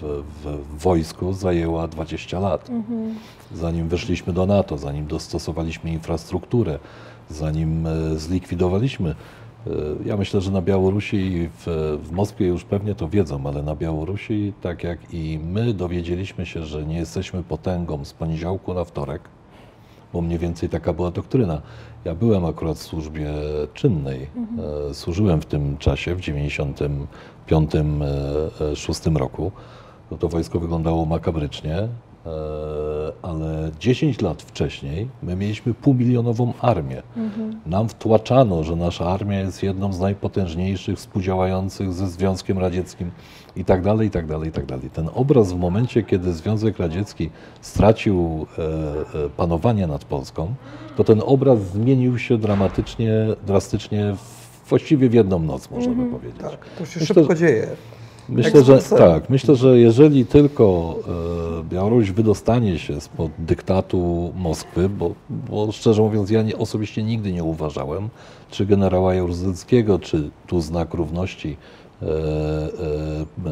[0.00, 2.70] w, w wojsku zajęła 20 lat.
[3.54, 6.78] Zanim weszliśmy do NATO, zanim dostosowaliśmy infrastrukturę,
[7.30, 9.14] zanim e, zlikwidowaliśmy.
[10.04, 13.76] Ja myślę, że na Białorusi i w, w Moskwie już pewnie to wiedzą, ale na
[13.76, 19.22] Białorusi, tak jak i my dowiedzieliśmy się, że nie jesteśmy potęgą z poniedziałku na wtorek,
[20.12, 21.62] bo mniej więcej taka była doktryna.
[22.04, 23.32] Ja byłem akurat w służbie
[23.74, 24.28] czynnej.
[24.90, 29.52] E, Służyłem w tym czasie, w 95-6 roku.
[30.10, 31.88] No to wojsko wyglądało makabrycznie, e,
[33.22, 37.02] ale 10 lat wcześniej my mieliśmy półmilionową armię.
[37.66, 43.10] Nam wtłaczano, że nasza armia jest jedną z najpotężniejszych współdziałających ze Związkiem Radzieckim
[43.56, 44.90] i tak dalej, i tak dalej, i tak dalej.
[44.90, 47.30] Ten obraz w momencie, kiedy Związek Radziecki
[47.60, 48.62] stracił e,
[49.24, 50.54] e, panowanie nad Polską,
[50.96, 53.12] to ten obraz zmienił się dramatycznie,
[53.46, 56.40] drastycznie, w, właściwie w jedną noc, można by powiedzieć.
[56.40, 57.68] Tak, to się Myślę, szybko dzieje.
[58.30, 59.30] Myślę, że tak.
[59.30, 60.96] Myślę, że jeżeli tylko
[61.60, 67.32] e, Białoruś wydostanie się spod dyktatu Moskwy, bo, bo szczerze mówiąc, ja nie, osobiście nigdy
[67.32, 68.08] nie uważałem,
[68.50, 71.56] czy generała Jaruzelskiego, czy tu znak równości
[72.02, 72.06] e,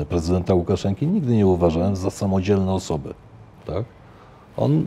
[0.01, 3.15] e, prezydenta Łukaszenki, nigdy nie uważałem za samodzielne osoby.
[3.67, 3.85] Tak?
[4.59, 4.87] On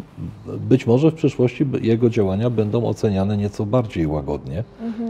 [0.59, 4.63] być może w przyszłości jego działania będą oceniane nieco bardziej łagodnie,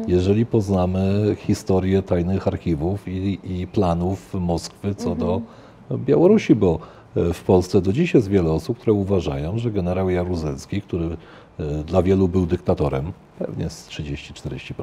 [0.07, 5.41] jeżeli poznamy historię tajnych archiwów i, i planów Moskwy co do
[5.97, 6.79] Białorusi, bo
[7.15, 11.05] e, w Polsce do dziś jest wiele osób, które uważają, że generał Jaruzelski, który
[11.59, 14.73] e, dla wielu był dyktatorem, pewnie z 30-40%,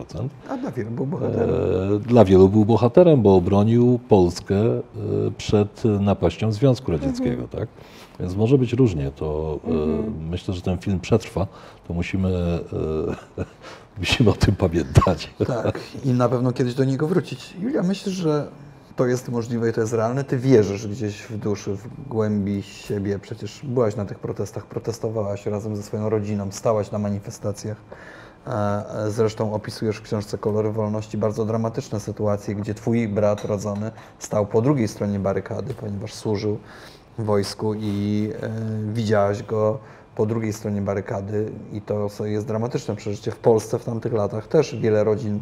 [0.49, 1.51] A na wielu był bohaterem.
[1.97, 4.57] E, Dla wielu był bohaterem, bo obronił Polskę
[5.39, 7.69] przed napaścią Związku Radzieckiego, tak?
[8.21, 9.11] Więc może być różnie.
[9.11, 9.71] To e,
[10.31, 11.47] myślę, że ten film przetrwa,
[11.89, 12.29] to musimy,
[13.39, 13.45] e,
[13.99, 15.31] musimy o tym pamiętać.
[15.47, 17.57] Tak, i na pewno kiedyś do niego wrócić.
[17.61, 18.49] Julia, myślisz, że
[18.97, 20.25] to jest możliwe i to jest realne?
[20.25, 23.19] Ty wierzysz gdzieś w duszy, w głębi siebie.
[23.19, 27.77] Przecież byłaś na tych protestach, protestowałaś razem ze swoją rodziną, stałaś na manifestacjach.
[28.47, 34.47] E, Zresztą opisujesz w książce Kolory Wolności bardzo dramatyczne sytuacje, gdzie twój brat rodzony stał
[34.47, 36.59] po drugiej stronie barykady, ponieważ służył
[37.19, 38.51] wojsku i e,
[38.93, 39.79] widziałaś go
[40.17, 43.31] po drugiej stronie barykady i to jest dramatyczne przeżycie.
[43.31, 45.41] W Polsce w tamtych latach też wiele rodzin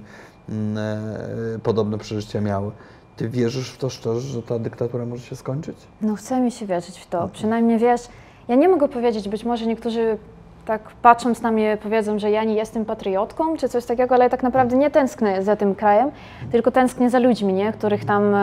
[0.48, 2.70] e, podobne przeżycia miały.
[3.16, 5.76] Ty wierzysz w to szczerze, że ta dyktatura może się skończyć?
[6.00, 7.28] No chce mi się wierzyć w to.
[7.32, 8.08] Przynajmniej wiesz,
[8.48, 10.18] ja nie mogę powiedzieć, być może niektórzy
[10.66, 14.30] tak patrząc na mnie powiedzą, że ja nie jestem patriotką czy coś takiego, ale ja
[14.30, 16.10] tak naprawdę nie tęsknię za tym krajem,
[16.52, 17.72] tylko tęsknię za ludźmi, nie?
[17.72, 18.34] których tam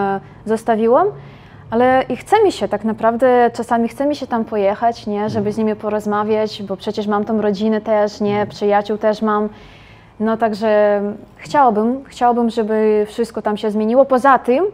[0.45, 1.07] zostawiłam.
[1.73, 5.51] Ale i chce mi się tak naprawdę, czasami chce mi się tam pojechać, nie, żeby
[5.51, 9.49] z nimi porozmawiać, bo przecież mam tam rodzinę też, nie, przyjaciół też mam.
[10.19, 11.01] No także
[11.37, 14.05] chciałabym, chciałabym, żeby wszystko tam się zmieniło.
[14.05, 14.65] Poza tym,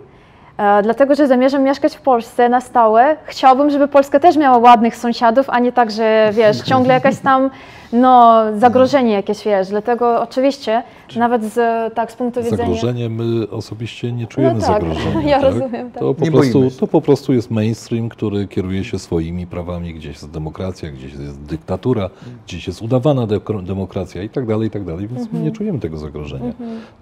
[0.57, 4.95] e, dlatego że zamierzam mieszkać w Polsce na stałe, chciałabym, żeby Polska też miała ładnych
[4.95, 7.49] sąsiadów, a nie tak, że wiesz, ciągle jakaś tam
[7.93, 9.67] no, zagrożenie jakieś, wiesz.
[9.67, 10.83] Dlatego oczywiście,
[11.15, 12.57] nawet z, tak z punktu widzenia...
[12.63, 15.21] Zagrożenie my osobiście nie czujemy No tak, zagrożenia.
[15.29, 15.53] ja tak?
[15.53, 15.99] rozumiem, tak.
[15.99, 19.93] To, po Nie prostu, boimy to po prostu jest mainstream, który kieruje się swoimi prawami,
[19.93, 22.09] gdzieś jest demokracja, gdzieś jest dyktatura,
[22.47, 23.27] gdzieś jest udawana
[23.63, 25.39] demokracja i tak dalej, i tak dalej, więc Mhm.
[25.43, 26.53] my nie czujemy tego zagrożenia.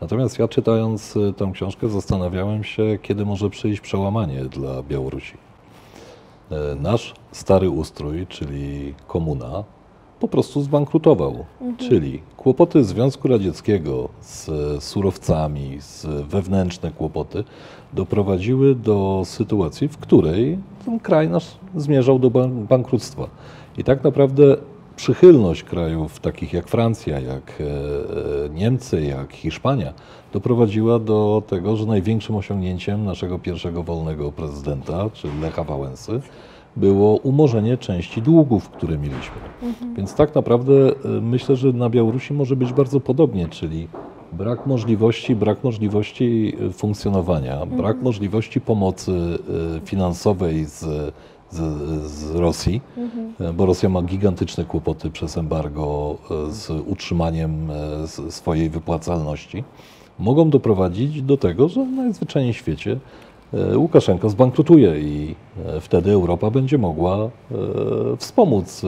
[0.01, 5.37] Natomiast ja czytając y, tę książkę zastanawiałem się, kiedy może przyjść przełamanie dla Białorusi.
[6.51, 9.63] E, Nasz stary ustrój, czyli komuna,
[10.19, 11.45] po prostu zbankrutował.
[11.77, 14.49] Czyli kłopoty Związku Radzieckiego z
[14.83, 17.43] surowcami, z wewnętrzne kłopoty
[17.93, 23.27] doprowadziły do sytuacji, w której ten kraj nasz zmierzał do ban- bankructwa.
[23.77, 24.57] I tak naprawdę
[24.95, 27.63] przychylność krajów takich jak Francja, jak e,
[28.45, 29.93] e, Niemcy, jak Hiszpania
[30.33, 36.21] doprowadziła do tego, że największym osiągnięciem naszego pierwszego wolnego prezydenta, czyli Lecha Wałęsy,
[36.77, 39.35] było umorzenie części długów, które mieliśmy.
[39.97, 43.87] Więc tak naprawdę e, myślę, że na Białorusi może być bardzo podobnie, czyli
[44.33, 50.79] brak możliwości, brak możliwości e, funkcjonowania, brak możliwości pomocy e, finansowej z,
[51.49, 51.57] z,
[52.11, 52.81] z Rosji,
[53.39, 56.17] e, bo Rosja ma gigantyczne kłopoty przez embargo
[56.49, 57.69] z utrzymaniem
[58.29, 59.63] swojej wypłacalności,
[60.19, 62.99] mogą doprowadzić do tego, że najzwyczajniej w świecie
[63.75, 67.27] Łukaszenko zbankrutuje i e, wtedy Europa będzie mogła e,
[68.17, 68.81] wspomóc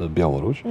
[0.00, 0.62] e, Białoruś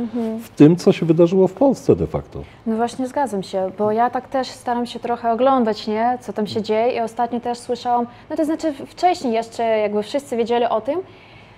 [0.43, 2.41] w tym, co się wydarzyło w Polsce de facto.
[2.65, 6.47] No właśnie zgadzam się, bo ja tak też staram się trochę oglądać, nie, co tam
[6.47, 10.81] się dzieje i ostatnio też słyszałam, no to znaczy wcześniej jeszcze jakby wszyscy wiedzieli o
[10.81, 10.99] tym,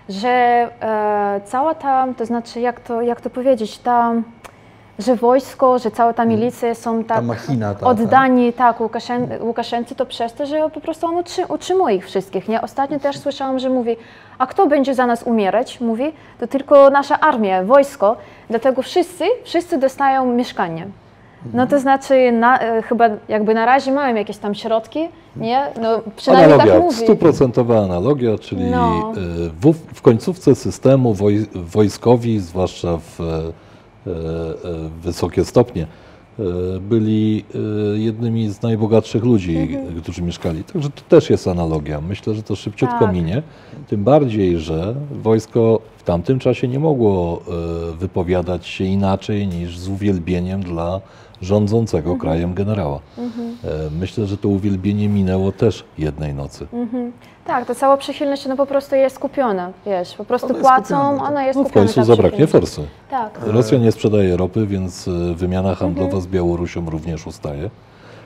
[0.10, 0.30] że
[0.82, 4.14] e, cała ta, to znaczy jak to, jak to powiedzieć, ta,
[5.00, 7.86] że wojsko, że cała ta milicja są tak machina, ta- ta.
[7.88, 12.48] oddani tak Łukaszen, Łukaszence to przez to, że po prostu on utrzy, utrzymuje ich wszystkich,
[12.50, 12.62] nie?
[12.62, 13.96] Ostatnio też słyszałam, że mówi,
[14.38, 15.82] a kto będzie za nas umierać?
[15.82, 16.04] Mówi,
[16.40, 18.18] to tylko nasza armia, wojsko,
[18.50, 20.88] dlatego wszyscy, wszyscy dostają mieszkanie.
[21.54, 25.62] No to znaczy, na, e, chyba jakby na razie mają jakieś tam środki, nie?
[25.82, 26.98] No przynajmniej tak Analogia, mówi.
[26.98, 29.14] stuprocentowa analogia, czyli No.
[29.18, 33.20] e, w, w końcówce systemu woj, wojskowi, zwłaszcza w,
[35.02, 35.88] wysokie stopnie,
[36.82, 37.46] byli
[37.94, 40.02] jednymi z najbogatszych ludzi, mhm.
[40.02, 40.64] którzy mieszkali.
[40.64, 42.02] Także to też jest analogia.
[42.02, 43.14] Myślę, że to szybciutko tak.
[43.14, 43.44] minie.
[43.88, 47.42] Tym bardziej, że wojsko w tamtym czasie nie mogło
[48.00, 51.02] wypowiadać się inaczej niż z uwielbieniem dla
[51.42, 52.20] rządzącego mhm.
[52.20, 53.00] krajem generała.
[53.18, 53.58] Mhm.
[54.00, 56.68] Myślę, że to uwielbienie minęło też jednej nocy.
[56.74, 57.12] Mhm.
[57.48, 61.44] Tak, to cała przychylność no po prostu jest skupiona, wiesz, po prostu ona płacą, ona
[61.46, 61.88] jest no, skupiona.
[61.88, 62.82] W końcu zabraknie forsy.
[63.10, 63.40] Tak.
[63.44, 66.24] Rosja nie sprzedaje ropy, więc e, wymiana handlowa mhm.
[66.24, 67.70] z Białorusią również ustaje.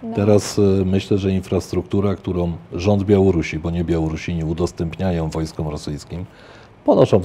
[0.04, 0.16] No.
[0.16, 6.26] Teraz e, myślę, że infrastruktura, którą rząd Białorusi, bo nie Białorusini udostępniają wojskom rosyjskim,
[6.86, 7.22] ponoszą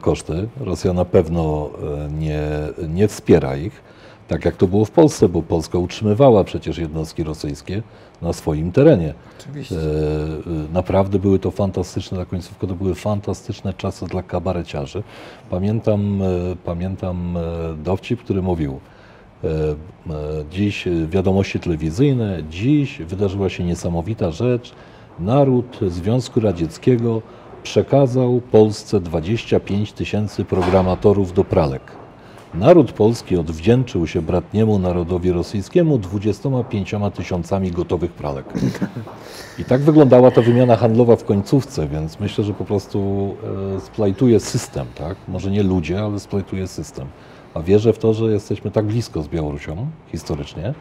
[0.00, 0.48] koszty.
[0.60, 1.70] Rosja na pewno
[2.06, 2.40] e, nie,
[2.88, 3.82] nie wspiera ich
[4.28, 7.82] tak jak to było w Polsce, bo Polska utrzymywała przecież jednostki rosyjskie
[8.22, 9.14] na swoim terenie.
[9.40, 9.76] Oczywiście.
[9.76, 15.02] E, naprawdę były to fantastyczne, na końcówkę to były fantastyczne czasy dla kabareciarzy.
[15.50, 16.26] Pamiętam, e,
[16.64, 17.40] pamiętam e,
[17.84, 18.80] dowcip, który mówił,
[20.50, 24.72] dziś wiadomości telewizyjne, dziś wydarzyła się niesamowita rzecz.
[25.18, 27.22] Naród Związku Radzieckiego
[27.62, 32.03] przekazał Polsce 25 tysięcy programatorów do pralek.
[32.58, 38.44] Naród polski odwdzięczył się bratniemu narodowi rosyjskiemu 25 tysiącami gotowych pralek.
[39.58, 43.30] I tak wyglądała ta wymiana handlowa w końcówce, więc myślę, że po prostu
[43.76, 45.16] e, splajtuje system, tak?
[45.28, 47.06] Może nie ludzie, ale splajtuje system.
[47.54, 50.74] A wierzę w to, że jesteśmy tak blisko z Białorusią historycznie,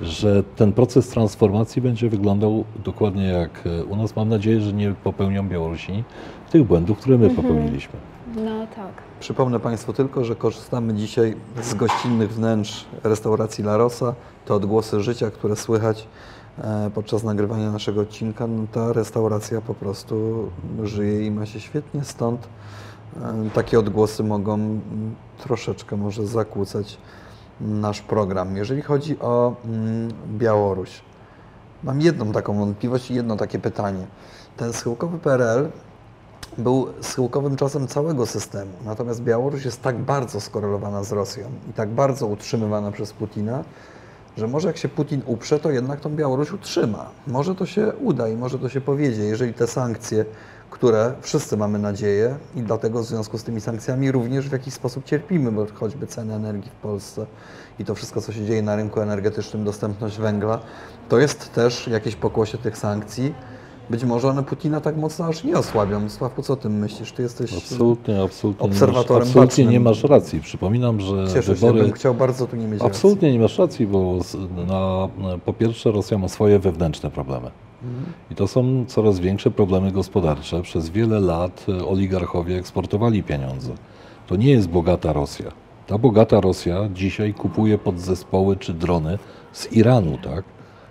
[0.00, 4.16] że ten proces transformacji będzie wyglądał dokładnie jak e, u nas.
[4.16, 6.04] Mam nadzieję, że nie popełnią Białorusini
[6.50, 7.46] tych błędów, które my mhm.
[7.46, 7.94] popełniliśmy.
[8.36, 9.07] No tak.
[9.20, 14.14] Przypomnę Państwu tylko, że korzystamy dzisiaj z gościnnych wnętrz restauracji La Rosa.
[14.46, 16.08] Te odgłosy życia, które słychać
[16.58, 20.48] e, podczas nagrywania naszego odcinka, no ta restauracja po prostu
[20.82, 22.48] żyje i ma się świetnie, stąd
[23.16, 24.80] e, takie odgłosy mogą
[25.38, 26.98] troszeczkę może zakłócać
[27.60, 28.56] nasz program.
[28.56, 29.56] Jeżeli chodzi o
[30.28, 31.00] Białoruś,
[31.84, 34.06] mam jedną taką wątpliwość i jedno takie pytanie.
[34.56, 35.68] Ten schyłkowy PRL
[36.58, 38.70] był schyłkowym czasem całego systemu.
[38.84, 43.64] Natomiast Białoruś jest tak bardzo skorelowana z Rosją i tak bardzo utrzymywana przez Putina,
[44.36, 47.10] że może jak się Putin uprze, to jednak tą Białoruś utrzyma.
[47.26, 50.24] Może to się uda i może to się powiedzie, jeżeli te sankcje,
[50.70, 55.04] które wszyscy mamy nadzieję i dlatego w związku z tymi sankcjami również w jakiś sposób
[55.04, 57.26] cierpimy, bo choćby ceny energii w Polsce
[57.78, 60.60] i to wszystko, co się dzieje na rynku energetycznym, dostępność węgla,
[61.08, 63.34] to jest też jakieś pokłosie tych sankcji,
[63.90, 66.08] być może one Putina tak mocno aż nie osłabią.
[66.08, 67.12] Sławku, co o tym myślisz?
[67.12, 70.40] Ty jesteś absolutnie, absolutnie obserwatorem masz, Absolutnie nie masz racji.
[70.40, 71.78] Przypominam, że Cieszę wybory...
[71.78, 73.38] się, bym chciał bardzo tu nie mieć Absolutnie racji.
[73.38, 74.18] nie masz racji, bo
[74.66, 75.08] na,
[75.44, 77.50] po pierwsze Rosja ma swoje wewnętrzne problemy.
[77.82, 78.12] Mhm.
[78.30, 80.62] I to są coraz większe problemy gospodarcze.
[80.62, 83.72] Przez wiele lat oligarchowie eksportowali pieniądze.
[84.26, 85.52] To nie jest bogata Rosja.
[85.86, 89.18] Ta bogata Rosja dzisiaj kupuje podzespoły czy drony
[89.52, 90.44] z Iranu, tak?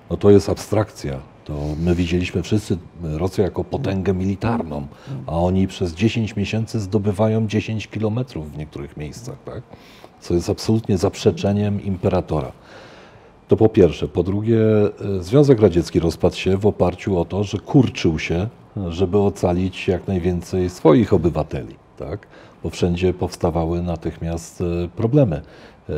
[0.10, 4.88] No to jest abstrakcja to my widzieliśmy wszyscy Rosję jako potęgę militarną,
[5.28, 9.64] a oni przez 10 miesięcy zdobywają 10 kilometrów w niektórych miejscach, tak?
[10.22, 12.52] co jest absolutnie zaprzeczeniem imperatora.
[13.48, 14.08] To po pierwsze.
[14.08, 14.60] Po drugie,
[15.20, 18.48] e, Związek Radziecki rozpadł się w oparciu o to, że kurczył się,
[18.90, 22.28] żeby ocalić jak najwięcej swoich obywateli, tak?
[22.64, 25.42] bo wszędzie powstawały natychmiast e, problemy.
[25.90, 25.94] E,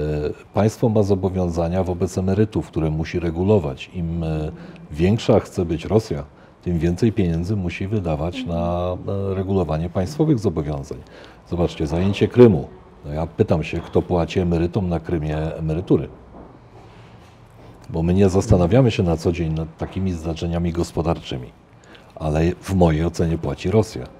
[0.53, 3.91] państwo ma zobowiązania wobec emerytów, które musi regulować.
[3.93, 4.51] Im e,
[4.91, 6.23] większa chce być Rosja,
[6.61, 8.97] tym więcej pieniędzy musi wydawać na
[9.35, 10.97] regulowanie państwowych zobowiązań.
[11.49, 12.67] Zobaczcie, zajęcie Krymu.
[13.05, 16.07] No ja pytam się, kto płaci emerytom na Krymie emerytury.
[17.89, 21.51] Bo my nie zastanawiamy się na co dzień nad takimi zdarzeniami gospodarczymi,
[22.15, 24.18] ale w mojej ocenie płaci Rosja.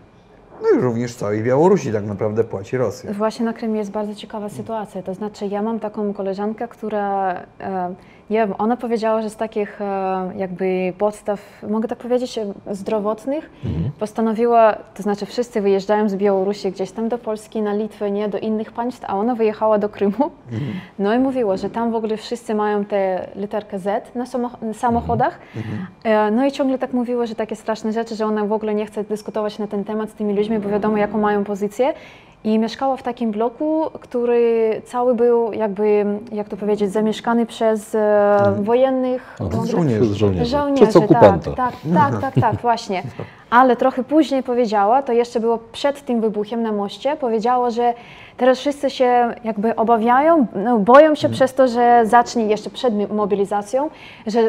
[0.62, 3.14] No i również całej Białorusi tak naprawdę płaci Rosja.
[3.14, 5.04] Właśnie na Krymie jest bardzo ciekawa sytuacja.
[5.04, 7.96] To znaczy, ja mam taką koleżankę, która e,
[8.38, 13.92] wiem, ona powiedziała, że z takich e, jakby podstaw, mogę tak powiedzieć, e, zdrowotnych, mhm.
[14.00, 18.40] postanowiła, to znaczy wszyscy wyjeżdżają z Białorusi gdzieś tam do Polski, na Litwę, nie, do
[18.40, 20.32] innych państw, a ona wyjechała do Krymu.
[20.52, 20.72] Mhm.
[21.00, 24.26] No i mówiła, że tam w ogóle wszyscy mają tę literkę Z na
[24.74, 25.40] samochodach.
[25.56, 25.88] Mhm.
[26.04, 26.36] mhm.
[26.36, 29.04] No i ciągle tak mówiła, że takie straszne rzeczy, że ona w ogóle nie chce
[29.04, 31.94] dyskutować na ten temat z tymi ludźmi, bo wiadomo, jaką mają pozycję.
[32.44, 38.56] I mieszkała w takim bloku, który cały był jakby, jak to powiedzieć, zamieszkany przez e,
[38.62, 40.16] wojennych no, żołnierzy.
[40.16, 40.46] żołnierzy.
[40.46, 43.04] Żołnierzy, tak, tak, tak, tak, tak, właśnie.
[43.50, 47.94] Ale trochę później powiedziała, to jeszcze było przed tym wybuchem na moście, powiedziała, że
[48.40, 53.90] teraz wszyscy się jakby obawiają, no, boją się przez to, że zacznie jeszcze przed mobilizacją,
[54.28, 54.40] że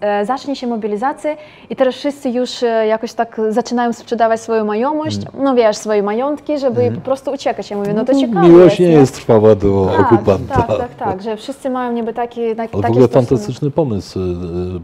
[0.00, 1.36] e, zacznie się mobilizacja
[1.70, 6.58] i teraz wszyscy już e, jakoś tak zaczynają sprzedawać swoją majomość, no wiesz, swoje majątki,
[6.58, 7.70] żeby po prostu uciekać.
[7.70, 10.54] Ja mówię, no to ciekawe Miłość jest, nie jest trwała do tak, okupanta.
[10.54, 14.18] Tak, tak, tak, że wszyscy mają niby taki, taki Ale w ogóle fantastyczny pomysł.
[14.18, 14.80] Y,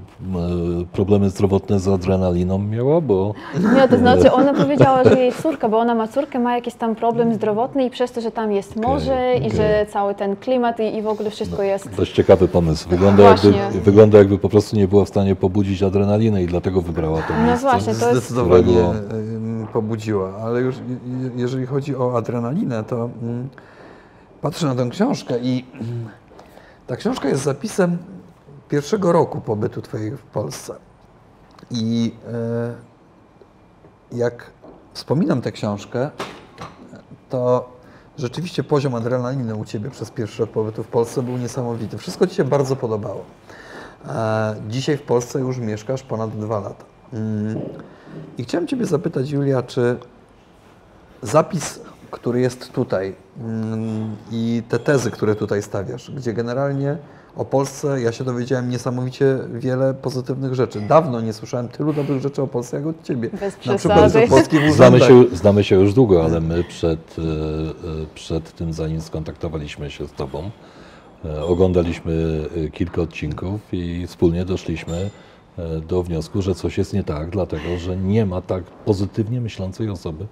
[0.93, 3.35] Problemy zdrowotne z adrenaliną miała, bo
[3.75, 6.95] Nie, to znaczy ona powiedziała, że jej córka, bo ona ma córkę, ma jakiś tam
[6.95, 9.51] problem zdrowotny i przez to, że tam jest morze i okej.
[9.57, 11.89] że cały ten klimat i, i w ogóle wszystko jest.
[11.97, 12.89] dość ciekawy pomysł.
[12.89, 13.51] Wygląda Właśnie.
[13.51, 17.35] jakby, wygląda jakby po prostu nie była w stanie pobudzić adrenaliny i dlatego wybrała to
[17.39, 17.63] No miejsce.
[17.63, 18.95] właśnie, to jest Zdecydowanie którego-
[19.73, 20.33] pobudziła.
[20.45, 20.83] Ale już je-
[21.23, 23.49] je- jeżeli chodzi o adrenalinę, to mm,
[24.41, 26.09] patrzę na tę książkę i mm,
[26.87, 27.99] ta książka jest zapisem
[28.69, 30.75] pierwszego roku pobytu Twojej w Polsce.
[31.71, 32.94] I e,
[34.15, 34.51] jak
[34.93, 36.11] wspominam tę książkę,
[37.31, 37.73] to
[38.19, 41.99] rzeczywiście poziom adrenaliny u Ciebie przez pierwszy rok pobytu w Polsce był niesamowity.
[41.99, 43.25] Wszystko Ci się bardzo podobało.
[44.09, 46.85] E, Dzisiaj w Polsce już mieszkasz ponad dwa lata.
[47.13, 47.61] Mm.
[48.39, 49.97] I chciałem Ciebie zapytać, Julia, czy
[51.23, 51.81] zapis,
[52.15, 56.97] który jest tutaj mm, i te tezy, które tutaj stawiasz, gdzie generalnie
[57.37, 60.81] o Polsce ja się dowiedziałem niesamowicie wiele pozytywnych rzeczy.
[60.81, 63.31] Dawno nie słyszałem tylu dobrych rzeczy o Polsce jak od Ciebie.
[63.41, 67.23] Bez Na przykład o polskich Znamy się, znamy się już długo, ale my przed, e,
[67.23, 70.51] e, przed tym, zanim skontaktowaliśmy się z Tobą,
[71.25, 75.11] e, oglądaliśmy kilka odcinków i wspólnie doszliśmy
[75.89, 80.27] do wniosku, że coś jest nie tak, dlatego że nie ma tak pozytywnie myślącej osoby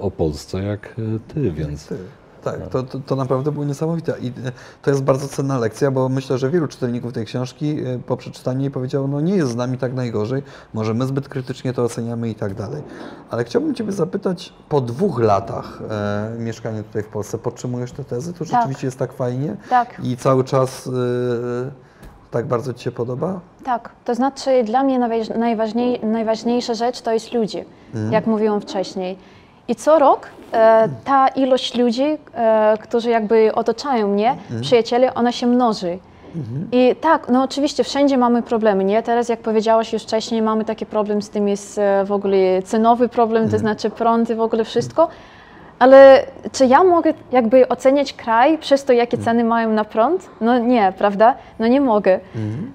[0.00, 1.96] o Polsce jak e, Ty, więc Ty.
[2.44, 4.14] Tak, to, to, to naprawdę było niesamowite.
[4.20, 4.32] I e,
[4.82, 8.60] to jest bardzo cenna lekcja, bo myślę, że wielu czytelników tej książki e, po przeczytaniu
[8.60, 10.42] jej powiedziało, no nie jest z nami tak najgorzej,
[10.74, 12.82] może my zbyt krytycznie to oceniamy i tak dalej.
[13.30, 18.32] Ale chciałbym Ciebie zapytać, po dwóch latach e, mieszkania tutaj w Polsce, podtrzymujesz te tezy?
[18.32, 19.56] To rzeczywiście jest tak fajnie?
[19.70, 20.00] Tak.
[20.04, 20.90] I cały czas e,
[22.30, 23.40] tak bardzo Ci się podoba?
[23.64, 27.64] Tak, to znaczy dla mnie najważ- najważniej, najważniejsza rzecz to jest ludzie,
[28.10, 29.18] jak mówiłam wcześniej.
[29.72, 35.46] I co rok e, ta ilość ludzi, e, którzy jakby otaczają mnie, przyjaciele, ona się
[35.46, 35.98] mnoży.
[36.72, 39.02] I tak, no oczywiście wszędzie mamy problemy, nie?
[39.02, 43.08] Teraz jak powiedziałaś już wcześniej, mamy taki problem z tym jest e, w ogóle cenowy
[43.08, 45.08] problem, to znaczy prąd i w ogóle wszystko.
[45.82, 50.30] Ale czy ja mogę jakby oceniać kraj przez to, jakie ceny mają na prąd?
[50.40, 51.34] No nie, prawda?
[51.58, 52.20] No nie mogę.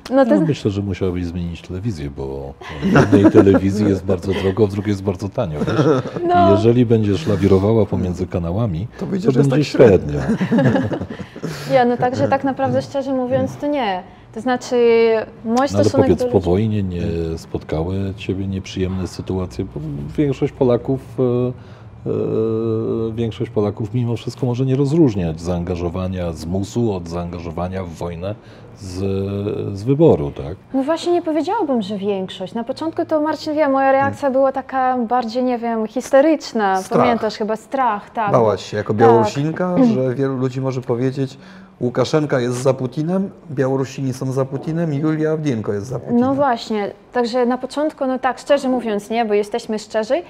[0.10, 4.67] No to, no, myślę, że musiałabyś zmienić telewizję, bo w jednej telewizji jest bardzo drogo,
[4.67, 5.60] w drugiej jest bardzo tanio.
[5.60, 5.86] Wiesz?
[6.28, 6.48] No.
[6.48, 10.20] I jeżeli będziesz lawirowała pomiędzy kanałami, To to, że jest będzie tak średnio.
[11.72, 14.04] Nie, no także tak naprawdę szczerze mówiąc to nie.
[14.34, 14.76] To znaczy
[15.46, 17.02] mój No, ale stosunek powiedz, do po wojnie nie
[17.38, 19.82] spotkały Ciebie nieprzyjemne sytuacje, bo
[20.17, 21.77] większość Polaków, e,
[23.15, 28.36] większość Polaków mimo wszystko może nie rozróżniać zaangażowania z musu od zaangażowania w wojnę
[28.80, 28.96] z,
[29.78, 30.56] z wyboru, tak?
[30.74, 32.54] No właśnie nie powiedziałabym, że większość.
[32.54, 36.82] Na początku to Marcin wie, moja reakcja była taka bardziej, nie wiem, historyczna.
[36.82, 37.02] Strach.
[37.02, 38.32] Pamiętasz chyba strach, tak.
[38.32, 38.98] Bałaś się jako Tak.
[39.02, 41.38] Białorusinka, że wielu ludzi może powiedzieć,
[41.82, 46.22] Łukaszenka jest za Putinem, Białorusini są za Putinem, Julia Awdienko jest za Putinem.
[46.22, 50.22] No właśnie, także na początku, no tak, szczerze mówiąc, nie, bo jesteśmy szczerzy,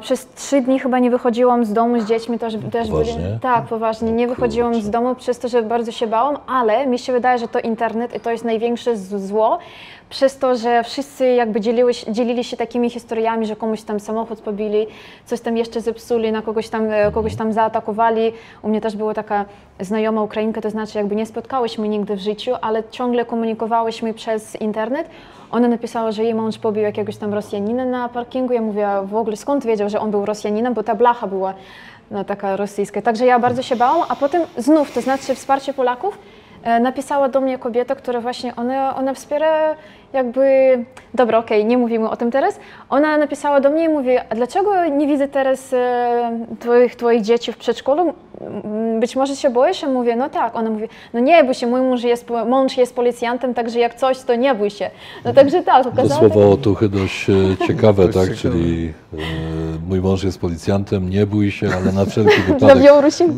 [0.00, 3.38] przez trzy dni chyba nie wychodziłam z domu z dziećmi, też, też byli, Poważnie?
[3.42, 7.12] tak, poważnie, nie wychodziłam z domu przez to, że bardzo się bałam, ale mi się
[7.12, 9.58] wydaje, że to internet i to jest największe zło,
[10.10, 14.86] przez to, że wszyscy jakby dzieliły, dzielili się takimi historiami, że komuś tam samochód pobili,
[15.24, 18.32] coś tam jeszcze zepsuli, na kogoś tam, e, kogoś tam zaatakowali.
[18.62, 19.44] U mnie też była taka
[19.80, 25.10] znajoma Ukrainka, to znaczy jakby nie spotkałyśmy nigdy w życiu, ale ciągle komunikowałyśmy przez internet.
[25.50, 28.52] Ona napisała, że jej mąż pobił jakiegoś tam Rosjanina na parkingu.
[28.52, 31.54] Ja mówię, w ogóle skąd wiedział, że on był Rosjaninem, bo ta blacha była
[32.10, 33.02] no, taka rosyjska.
[33.02, 36.18] Także ja bardzo się bałam, a potem znów, to znaczy wsparcie Polaków,
[36.80, 39.74] napisała do mnie kobieta, która właśnie, ona, ona wspiera
[40.16, 40.78] jakby,
[41.14, 42.60] dobra, okej, nie mówimy o tym teraz.
[42.90, 47.52] Ona napisała do mnie i mówi, a dlaczego nie widzę teraz e, twoich, twoich dzieci
[47.52, 48.14] w przedszkolu?
[49.00, 49.82] Być może się boisz?
[49.82, 50.56] Ja mówię, no tak.
[50.56, 54.18] Ona mówi, no nie bój się, mój mąż jest, mąż jest policjantem, także jak coś,
[54.18, 54.90] to nie bój się.
[55.24, 57.34] No także tak, To słowo otuchy dość e,
[57.66, 58.36] ciekawe, Dość tak?
[58.36, 58.54] ciekawe.
[58.54, 59.16] Czyli e,
[59.88, 62.86] mój mąż jest policjantem, nie bój się, ale na wszelki wypadek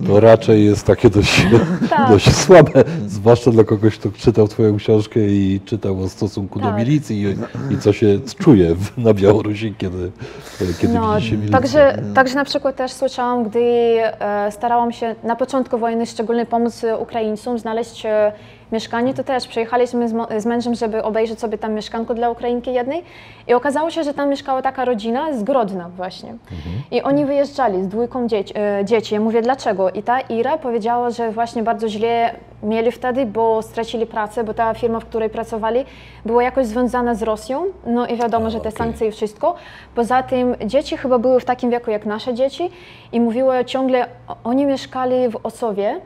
[0.07, 1.47] to raczej jest takie dość,
[1.91, 2.09] Tak.
[2.09, 6.78] dość słabe, zwłaszcza dla kogoś, kto czytał Twoją książkę i czytał o stosunku do Tak.
[6.78, 7.22] milicji
[7.70, 8.07] i, i co się
[8.38, 10.11] czuje na Białorusi, kiedy,
[10.81, 11.53] kiedy No, widzi się milicję.
[11.61, 16.82] także, także na przykład też słyszałam, gdy e, starałam się na początku wojny szczególnie pomóc
[16.99, 18.32] Ukraińcom znaleźć e,
[18.73, 23.03] mieszkanie, to też przyjechaliśmy z, z mężem, żeby obejrzeć sobie tam mieszkanko dla Ukrainki jednej
[23.49, 26.35] i okazało się, że tam mieszkała taka rodzina z Grodna właśnie.
[26.91, 29.14] I oni wyjeżdżali z dwójką dzieci, e, dzieci.
[29.14, 29.91] Ja mówię, dlaczego?
[29.91, 34.75] I ta Ira powiedziała, że właśnie bardzo źle mieli wtedy, bo stracili pracę, bo ta
[34.75, 35.85] firma, w której pracowali,
[36.25, 37.64] była jakoś związana z Rosją.
[37.87, 38.79] No i wiadomo, że te okej.
[38.79, 39.55] sankcje i wszystko.
[39.95, 42.71] Poza tym dzieci chyba były w takim wieku jak nasze dzieci
[43.12, 44.07] i mówiły ciągle,
[44.45, 46.01] oni mieszkali w Osowie.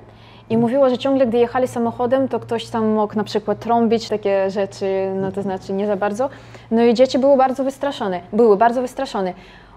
[0.53, 4.50] I mówiło, że ciągle gdy jechali samochodem, to ktoś tam mógł na przykład trąbić, takie
[4.50, 6.28] rzeczy, no to znaczy nie za bardzo.
[6.70, 9.32] No i dzieci były bardzo wystraszone, były bardzo wystraszone.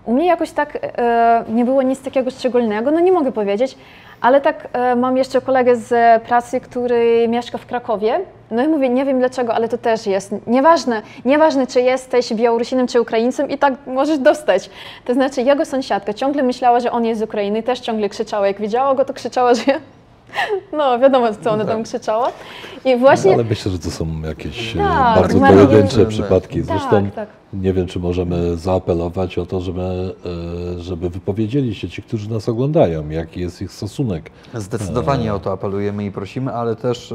[0.06, 3.78] U mnie jakoś tak e, nie było nic takiego szczególnego, no nie mogę powiedzieć,
[4.22, 8.20] ale tak e, mam jeszcze kolegę z pracy, który mieszka w Krakowie.
[8.52, 10.48] No i mówię, nie wiem dlaczego, ale to też jest.
[10.48, 14.70] Nieważne, nieważne czy jesteś Białorusinem czy Ukraińcem i tak możesz dostać.
[15.06, 18.48] To znaczy jego sąsiadka ciągle myślała, że on jest z Ukrainy, też ciągle krzyczała.
[18.48, 19.64] Jak widziała go, to krzyczała, że
[20.74, 22.32] no, wiadomo, co ona tam krzyczała.
[22.86, 23.34] I właśnie.
[23.34, 26.64] Ale myślę, że to są jakieś e, Tak, bardzo pojedyncze Tak, przypadki.
[26.64, 27.30] tak, Zresztą tak.
[27.54, 32.50] nie wiem, czy możemy zaapelować o to, żeby, e, żeby wypowiedzieli się ci, którzy nas
[32.50, 34.32] oglądają, jaki jest ich stosunek.
[34.54, 37.14] Zdecydowanie o to apelujemy i prosimy, ale też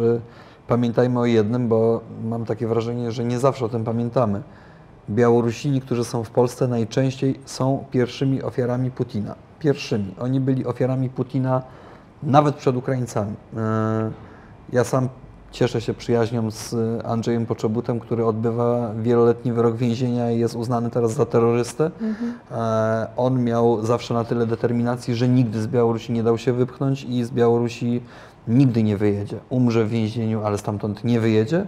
[0.68, 4.42] pamiętajmy o jednym, bo mam takie wrażenie, że nie zawsze o tym pamiętamy.
[5.10, 9.34] Białorusini, którzy są w Polsce, najczęściej są pierwszymi ofiarami Putina.
[9.58, 10.14] Pierwszymi.
[10.20, 11.62] Oni byli ofiarami Putina
[12.22, 13.32] nawet przed Ukraińcami.
[13.32, 13.56] Y,
[14.72, 15.08] Ja sam
[15.52, 16.74] cieszę się przyjaźnią z
[17.06, 21.90] Andrzejem Poczobutem, który odbywa wieloletni wyrok więzienia i jest uznany teraz za terrorystę.
[22.50, 27.04] E, On miał zawsze na tyle determinacji, że nigdy z Białorusi nie dał się wypchnąć
[27.04, 28.02] i z Białorusi
[28.48, 29.38] nigdy nie wyjedzie.
[29.48, 31.66] Umrze w więzieniu, ale stamtąd nie wyjedzie.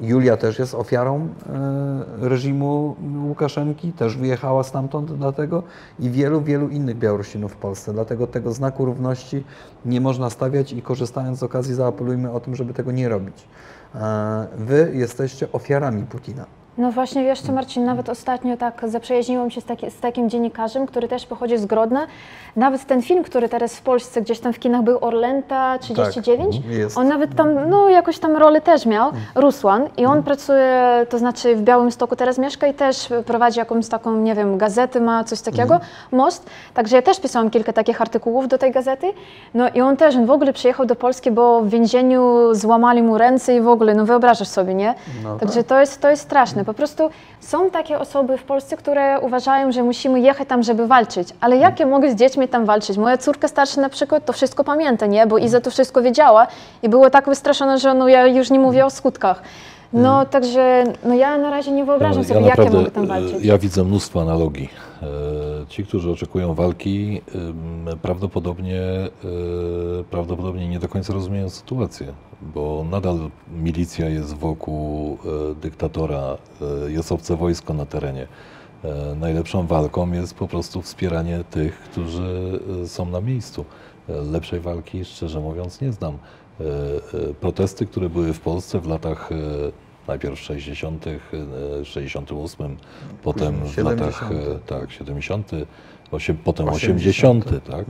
[0.00, 1.28] Julia też jest ofiarą
[2.22, 5.62] e, reżimu Łukaszenki, też wyjechała stamtąd dlatego
[6.00, 7.92] i wielu, wielu innych Białorusinów w Polsce.
[7.92, 9.44] Dlatego tego znaku równości
[9.84, 13.48] nie można stawiać i korzystając z okazji zaapelujmy o tym, żeby tego nie robić.
[13.94, 16.46] E, Wy jesteście ofiarami Putina.
[16.78, 20.86] No właśnie, wiesz co Marcin, nawet ostatnio tak zaprzyjaźniłam się z, taki, z takim dziennikarzem,
[20.86, 22.06] który też pochodzi z Grodna.
[22.56, 26.74] Nawet ten film, który teraz w Polsce gdzieś tam w kinach był, Orlęta 39, mhm,
[26.74, 26.98] jest.
[26.98, 31.56] on nawet tam, no jakoś tam rolę też miał, Rusłan i on pracuje, to znaczy
[31.56, 35.74] w Białymstoku teraz mieszka i też prowadzi jakąś taką, nie wiem, gazetę ma, coś takiego,
[35.74, 35.90] Mhm.
[36.12, 39.12] Most, także ja też pisałam kilka takich artykułów do tej gazety,
[39.54, 43.18] no i on też, on w ogóle przyjechał do Polski, bo w więzieniu złamali mu
[43.18, 44.94] ręce i w ogóle, no wyobrażasz sobie, nie?
[45.24, 45.66] No Także tak.
[45.66, 46.63] to jest, to jest straszne.
[46.66, 47.10] Po prostu
[47.40, 51.28] są takie osoby w Polsce, które uważają, że musimy jechać tam, żeby walczyć.
[51.40, 52.96] Ale jak ja mogę z dziećmi tam walczyć?
[52.98, 55.26] Moja córka starsza na przykład to wszystko pamięta, nie?
[55.26, 56.46] Bo Iza to wszystko wiedziała
[56.82, 59.42] i była tak wystraszona, że no ja już nie mówię o skutkach.
[59.92, 63.06] No także no ja na razie nie wyobrażam Ja sobie, jak ja mogę tam e,
[63.06, 63.44] walczyć.
[63.44, 64.68] Ja widzę mnóstwo analogii.
[65.04, 67.20] E, Ci, którzy oczekują walki,
[68.02, 69.10] prawdopodobnie, e,
[70.10, 75.18] prawdopodobnie nie do końca rozumieją sytuację, bo nadal milicja jest wokół
[75.52, 76.38] e, dyktatora,
[76.86, 78.26] jest obce wojsko na terenie.
[79.16, 83.64] Najlepszą walką jest po prostu wspieranie tych, którzy są na miejscu.
[84.08, 86.18] Lepszej walki, szczerze mówiąc, nie znam.
[87.40, 89.30] Protesty, które były w Polsce w latach
[90.08, 92.76] najpierw 60., e, 68,
[93.22, 94.00] potem w 70.
[94.00, 95.50] latach e, tak, 70.,
[96.10, 97.86] osiem, potem 80., 80., tak.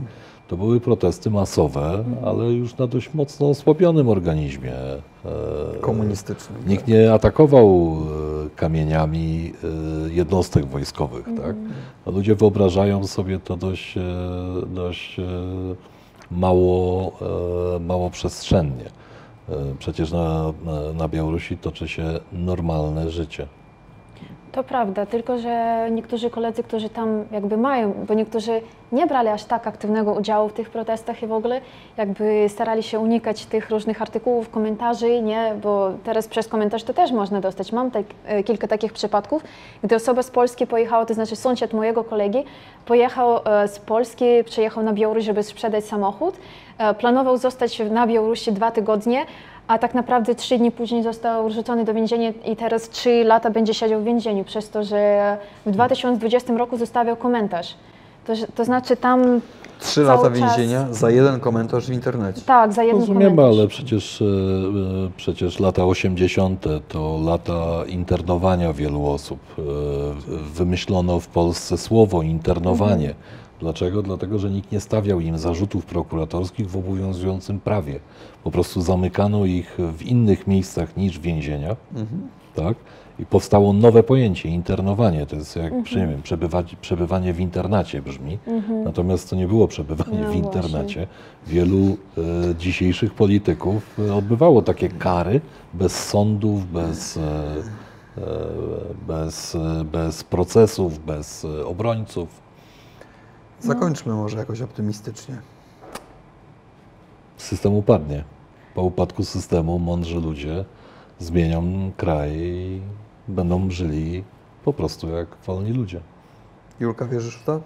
[0.47, 4.73] To były protesty masowe, ale już na dość mocno osłabionym organizmie.
[4.73, 5.01] E,
[5.81, 6.55] Komunistyczny.
[6.67, 7.97] Nikt nie atakował
[8.55, 9.53] kamieniami
[10.09, 11.25] jednostek wojskowych.
[11.25, 11.55] Tak?
[12.05, 13.95] A ludzie wyobrażają sobie to dość,
[14.67, 15.17] dość
[16.31, 17.11] mało,
[17.79, 18.85] mało przestrzennie.
[19.49, 23.47] E, Przecież na, na, na Białorusi toczy się normalne życie.
[24.51, 28.61] To prawda, tylko że niektórzy koledzy, którzy tam jakby mają, bo niektórzy
[28.91, 31.61] nie brali aż tak aktywnego udziału w tych protestach i w ogóle
[31.97, 37.11] jakby starali się unikać tych różnych artykułów, komentarzy, nie, bo teraz przez komentarz to też
[37.11, 37.71] można dostać.
[37.71, 39.43] Mam tak, e, kilka takich przypadków,
[39.83, 42.43] gdy osoba z Polski pojechała, to znaczy sąsiad mojego kolegi,
[42.85, 46.35] pojechał e, z Polski, przyjechał na Białoruś, żeby sprzedać samochód,
[46.77, 49.25] e, planował zostać na Białorusi dwa tygodnie,
[49.67, 53.73] a tak naprawdę trzy dni później został wrzucony do więzienia i teraz trzy lata będzie
[53.73, 57.75] siedział w więzieniu przez to, że w 2020 roku zostawiał komentarz.
[58.25, 59.41] To, to znaczy tam
[59.79, 62.41] Trzy lata czas- więzienia za jeden komentarz w internecie.
[62.45, 63.57] tak, za jeden Rozumiemy, komentarz.
[63.59, 64.29] ale przecież, e, e,
[65.17, 66.65] przecież lata 80.
[66.87, 69.39] to lata internowania wielu osób.
[69.59, 69.61] E,
[70.53, 73.13] Wymyślono w Polsce słowo internowanie.
[73.59, 74.01] Dlaczego?
[74.01, 77.99] Dlatego, że nikt nie stawiał im zarzutów prokuratorskich w obowiązującym prawie.
[78.43, 81.75] Po prostu zamykano ich w innych miejscach niż więzienia,
[82.55, 82.75] tak?
[83.19, 85.25] I powstało nowe pojęcie internowanie.
[85.25, 88.39] To jest jak, nie wiem, przebywać, przebywanie w internacie brzmi.
[88.85, 90.39] Natomiast to nie było przebywanie No w właśnie.
[90.41, 91.07] internacie.
[91.47, 91.77] Wielu
[92.49, 95.41] e, dzisiejszych polityków e, odbywało takie kary
[95.73, 98.21] bez sądów, bez, e, e,
[99.07, 102.29] bez, e, bez procesów, bez e, obrońców.
[103.59, 105.35] Zakończmy może jakoś optymistycznie.
[107.37, 108.23] System upadnie.
[108.75, 110.65] Po upadku systemu mądrzy ludzie
[111.19, 112.81] zmienią kraj i
[113.27, 114.23] będą żyli
[114.65, 115.99] po prostu jak wolni ludzie.
[116.79, 117.59] Julka, wierzysz w to?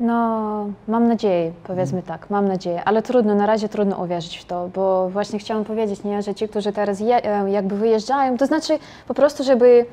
[0.00, 4.68] No, mam nadzieję, powiedzmy tak, mam nadzieję, ale trudno, na razie trudno uwierzyć w to,
[4.74, 8.78] bo właśnie chciałam powiedzieć, nie, że ci, którzy teraz je, e, jakby wyjeżdżają, to znaczy
[9.08, 9.86] po prostu, żeby,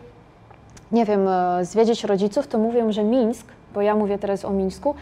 [0.92, 4.96] nie wiem, e, zwiedzić rodziców, to mówią, że Mińsk, bo ja mówię teraz o Mińsku,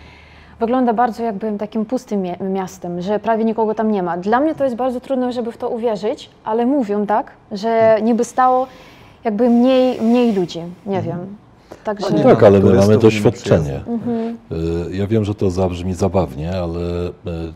[0.60, 4.18] wygląda bardzo jakby takim pustym miastem, że prawie nikogo tam nie ma.
[4.18, 8.24] Dla mnie to jest bardzo trudno, żeby w to uwierzyć, ale mówią tak, że niby
[8.24, 8.68] stało
[9.24, 11.36] jakby mniej, mniej ludzi, nie wiem.
[11.84, 12.10] Także...
[12.10, 13.82] No nie tak, ale my mamy nie ma doświadczenie.
[13.88, 14.38] Mhm.
[14.92, 17.12] Ja wiem, że to zabrzmi zabawnie, ale y,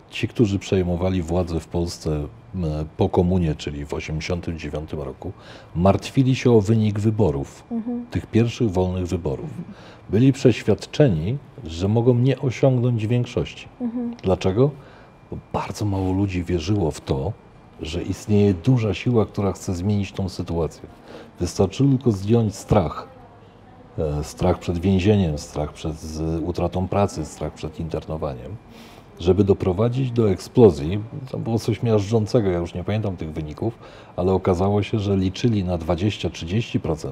[0.09, 2.09] ci, którzy przejmowali władzę w Polsce
[2.55, 2.59] y,
[2.97, 5.31] po komunie, czyli w 1989 roku,
[5.75, 7.63] martwili się o wynik wyborów,
[8.11, 9.49] tych pierwszych wolnych wyborów.
[10.09, 13.67] Byli przeświadczeni, że mogą nie osiągnąć większości.
[14.23, 14.71] Dlaczego?
[15.31, 17.33] Bo bardzo mało ludzi wierzyło w to,
[17.81, 20.89] że istnieje duża siła, która chce zmienić tą sytuację.
[21.39, 23.07] Wystarczyło tylko zdjąć strach.
[23.97, 25.95] E, strach przed więzieniem, strach przed
[26.45, 28.55] utratą pracy, strach przed internowaniem,
[29.19, 31.03] żeby doprowadzić do eksplozji.
[31.31, 33.79] To było coś miażdżącego, ja już nie pamiętam tych wyników,
[34.15, 37.11] ale okazało się, że liczyli na 20-30%,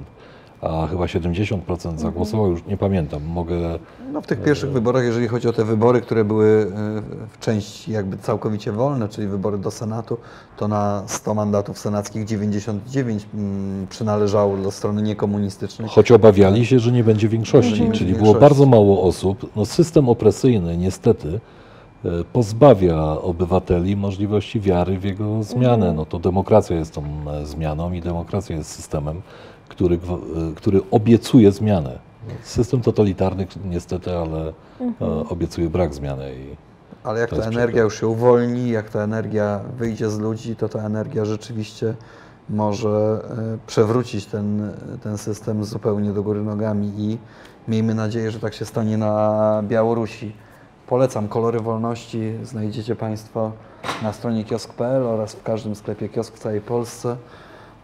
[0.61, 3.79] a chyba 70% zagłosowało, już nie pamiętam, mogę...
[4.13, 7.91] No w tych pierwszych wyborach, jeżeli chodzi o te wybory, które były e, w części
[7.91, 10.17] jakby całkowicie wolne, czyli wybory do Senatu,
[10.57, 15.89] to na 100 mandatów senackich 99 mm, przynależało do strony niekomunistycznej.
[15.89, 19.49] Choć obawiali się, że nie będzie większości, Że nie będzie czyli było bardzo mało osób.
[19.55, 21.39] No, system opresyjny niestety
[22.05, 25.93] e, pozbawia obywateli możliwości wiary w jego zmianę.
[25.93, 29.21] No to demokracja jest tą e, zmianą i demokracja jest systemem,
[29.71, 29.99] który, e,
[30.55, 31.99] który obiecuje zmianę.
[32.43, 34.53] System totalitarny niestety, ale
[35.01, 36.35] e, obiecuje brak zmiany.
[36.35, 36.55] I
[37.03, 37.83] Ale jak ta energia przykład.
[37.83, 41.93] już się uwolni, jak ta energia wyjdzie z ludzi, to ta energia rzeczywiście
[42.49, 44.71] może e, przewrócić ten,
[45.03, 47.17] ten system zupełnie do góry nogami i
[47.67, 50.35] miejmy nadzieję, że tak się stanie na Białorusi.
[50.87, 53.51] Polecam Kolory Wolności, znajdziecie Państwo
[54.03, 57.17] na stronie kiosk.pl oraz w każdym sklepie kiosk w całej Polsce.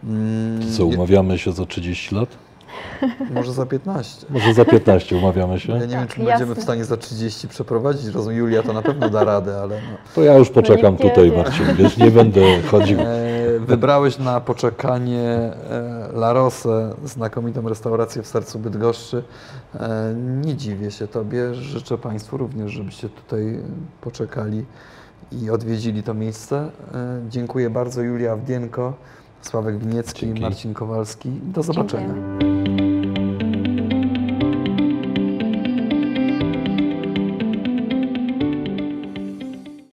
[0.04, 2.28] Mm, co, umawiamy się za 30 lat?
[3.30, 4.26] Może za 15.
[4.30, 5.72] Może za 15 umawiamy Ja się?
[5.72, 8.06] nie wiem, Tak, czy będziemy w stanie za 30 przeprowadzić.
[8.06, 9.98] Rozumiem, Julia to na pewno da radę, ale no.
[10.14, 11.32] To ja już poczekam nikt nie tutaj.
[11.32, 12.98] Marcin, wiesz, nie będę chodził.
[13.00, 13.04] E,
[13.60, 19.22] Wybrałeś na poczekanie e, La Rosę, znakomitą restaurację w sercu Bydgoszczy.
[19.74, 23.58] E, Nie dziwię się Tobie, życzę Państwu również, żebyście tutaj
[24.00, 24.64] poczekali
[25.32, 26.70] i odwiedzili to miejsce.
[27.28, 28.92] Dziękuję bardzo Julia Awdienko,
[29.42, 30.42] Sławek Winiecki, Dzięki.
[30.42, 31.30] Marcin Kowalski.
[31.30, 32.08] Do zobaczenia.
[32.08, 32.57] Dziękujemy.